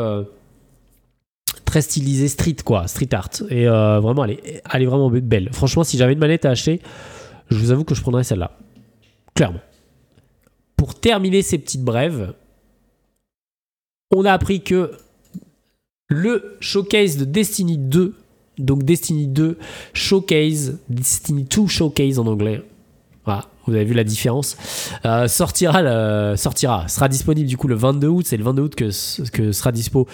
[1.66, 3.30] très stylisé street quoi, street art.
[3.50, 5.50] Et vraiment, elle est, elle est vraiment belle.
[5.52, 6.82] Franchement, si j'avais une manette à acheter,
[7.50, 8.58] je vous avoue que je prendrais celle-là.
[9.36, 9.62] Clairement.
[10.78, 12.34] Pour terminer ces petites brèves,
[14.16, 14.92] on a appris que
[16.08, 18.16] le showcase de Destiny 2,
[18.58, 19.58] donc Destiny 2
[19.94, 22.62] Showcase, Destiny 2 Showcase en anglais,
[23.26, 24.58] voilà, vous avez vu la différence,
[25.06, 29.30] euh, sortira, sortira, sera disponible du coup le 22 août, c'est le 22 août que,
[29.30, 30.08] que sera dispo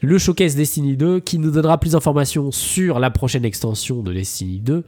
[0.00, 4.58] le showcase Destiny 2 qui nous donnera plus d'informations sur la prochaine extension de Destiny
[4.58, 4.84] 2.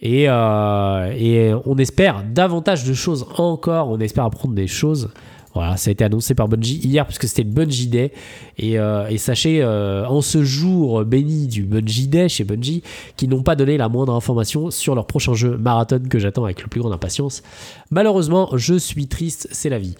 [0.00, 5.10] Et, euh, et on espère davantage de choses encore, on espère apprendre des choses
[5.54, 8.12] voilà, ça a été annoncé par Bungie hier puisque c'était le Bungie Day.
[8.58, 12.82] Et, euh, sachez, euh, en ce jour béni du Bungie Day chez Bungie,
[13.16, 16.62] qu'ils n'ont pas donné la moindre information sur leur prochain jeu Marathon que j'attends avec
[16.62, 17.42] le plus grande impatience.
[17.90, 19.96] Malheureusement, je suis triste, c'est la vie.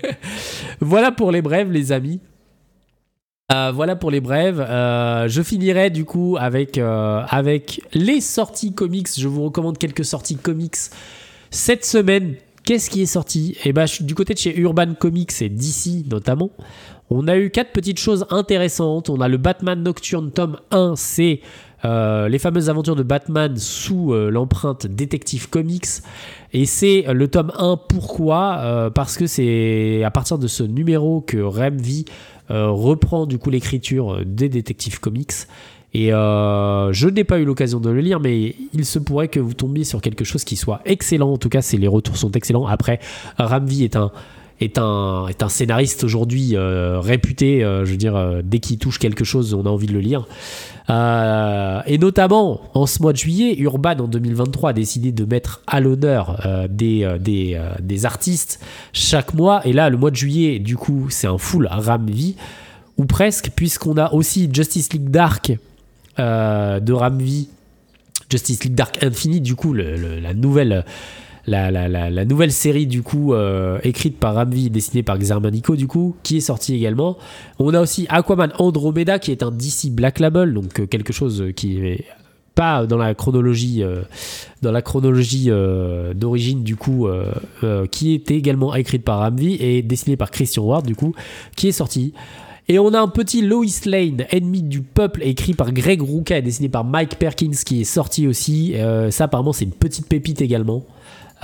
[0.80, 2.20] voilà pour les brèves, les amis.
[3.50, 4.58] Euh, voilà pour les brèves.
[4.58, 9.08] je finirai du coup avec, avec les sorties comics.
[9.18, 10.76] Je vous recommande quelques sorties comics
[11.50, 12.34] cette semaine
[12.68, 13.56] Qu'est-ce qui est sorti?
[13.64, 16.50] Eh ben, du côté de chez Urban Comics et DC notamment.
[17.08, 19.08] On a eu quatre petites choses intéressantes.
[19.08, 21.40] On a le Batman Nocturne tome 1, c'est
[21.86, 26.02] euh, les fameuses aventures de Batman sous euh, l'empreinte Detective Comics.
[26.52, 28.58] Et c'est le tome 1, pourquoi?
[28.58, 32.04] Euh, Parce que c'est à partir de ce numéro que Remvi
[32.50, 35.32] reprend du coup l'écriture des Detective Comics.
[35.94, 39.40] Et euh, je n'ai pas eu l'occasion de le lire, mais il se pourrait que
[39.40, 41.32] vous tombiez sur quelque chose qui soit excellent.
[41.32, 42.66] En tout cas, les retours sont excellents.
[42.66, 43.00] Après,
[43.38, 44.12] Ramvi est un,
[44.60, 47.64] est un, est un scénariste aujourd'hui euh, réputé.
[47.64, 50.26] Euh, je veux dire, dès qu'il touche quelque chose, on a envie de le lire.
[50.90, 55.80] et notamment, en ce mois de juillet, Urban en 2023 a décidé de mettre à
[55.80, 58.60] l'honneur des, des, des, artistes
[58.92, 59.66] chaque mois.
[59.66, 62.36] Et là, le mois de juillet, du coup, c'est un full Ramvi,
[62.98, 65.56] ou presque, puisqu'on a aussi Justice League Dark
[66.18, 67.48] de Ramvi,
[68.30, 70.84] Justice League Dark Infinite, du coup, la nouvelle.
[71.46, 76.36] La, nouvelle série du coup euh, écrite par Ramvi dessinée par Xermanico du coup qui
[76.36, 77.16] est sortie également
[77.58, 81.46] on a aussi Aquaman Andromeda qui est un DC Black Label donc euh, quelque chose
[81.56, 82.04] qui est
[82.54, 83.82] pas dans la chronologie
[84.60, 85.48] dans la chronologie
[86.14, 87.08] d'origine du coup
[87.92, 91.14] qui était également écrite par Ramvi et dessinée par Christian Ward du coup
[91.56, 92.12] qui est sorti
[92.70, 96.42] et on a un petit Lois Lane, ennemi du peuple, écrit par Greg Rucka et
[96.42, 98.74] dessiné par Mike Perkins, qui est sorti aussi.
[98.76, 100.84] Euh, ça, apparemment, c'est une petite pépite également.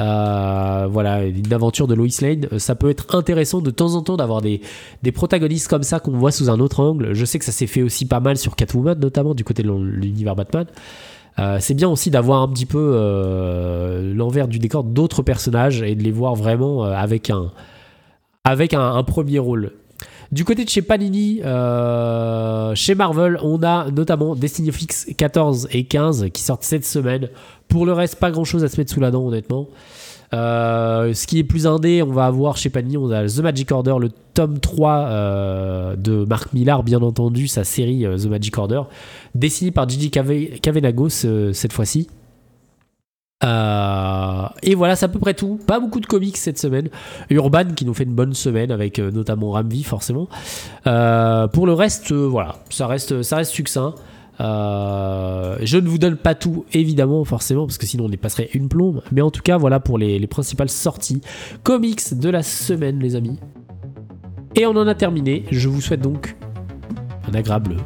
[0.00, 2.46] Euh, voilà, une aventure de Lois Lane.
[2.52, 4.60] Euh, ça peut être intéressant de temps en temps d'avoir des,
[5.02, 7.14] des protagonistes comme ça qu'on voit sous un autre angle.
[7.14, 9.72] Je sais que ça s'est fait aussi pas mal sur Catwoman, notamment du côté de
[9.72, 10.66] l'univers Batman.
[11.58, 16.12] C'est bien aussi d'avoir un petit peu l'envers du décor d'autres personnages et de les
[16.12, 17.50] voir vraiment avec un,
[18.44, 19.72] avec un, premier rôle.
[20.32, 21.40] Du côté de chez Panini,
[22.74, 27.28] chez Marvel, on a notamment Destiny of X 14 et 15 qui sortent cette semaine.
[27.68, 29.68] Pour le reste, pas grand chose à se mettre sous la dent, honnêtement.
[30.34, 33.70] Euh, ce qui est plus indé, on va avoir chez Panini, on a The Magic
[33.70, 38.56] Order, le tome 3 euh, de Mark Millar, bien entendu, sa série euh, The Magic
[38.58, 38.82] Order,
[39.34, 42.08] dessiné par Gigi Kavenagos cette fois-ci.
[43.42, 45.58] Et voilà, c'est à peu près tout.
[45.66, 46.88] Pas beaucoup de comics cette semaine.
[47.30, 50.28] Urban qui nous fait une bonne semaine avec notamment Ramvi forcément.
[50.84, 53.94] pour le reste, voilà, ça reste, ça reste succinct.
[54.40, 58.50] Euh, je ne vous donne pas tout, évidemment, forcément, parce que sinon on y passerait
[58.54, 59.02] une plombe.
[59.12, 61.20] Mais en tout cas, voilà pour les, principales sorties
[61.62, 63.38] comics de la semaine, les amis.
[64.56, 65.44] Et on en a terminé.
[65.50, 66.36] Je vous souhaite donc
[67.30, 67.76] un agréable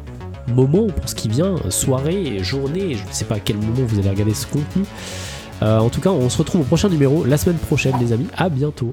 [0.53, 2.95] moment pour ce qui vient, soirée, journée.
[2.95, 4.83] Je ne sais pas à quel moment vous allez regarder ce contenu.
[5.61, 8.27] Euh, en tout cas, on se retrouve au prochain numéro la semaine prochaine, les amis.
[8.37, 8.91] À bientôt.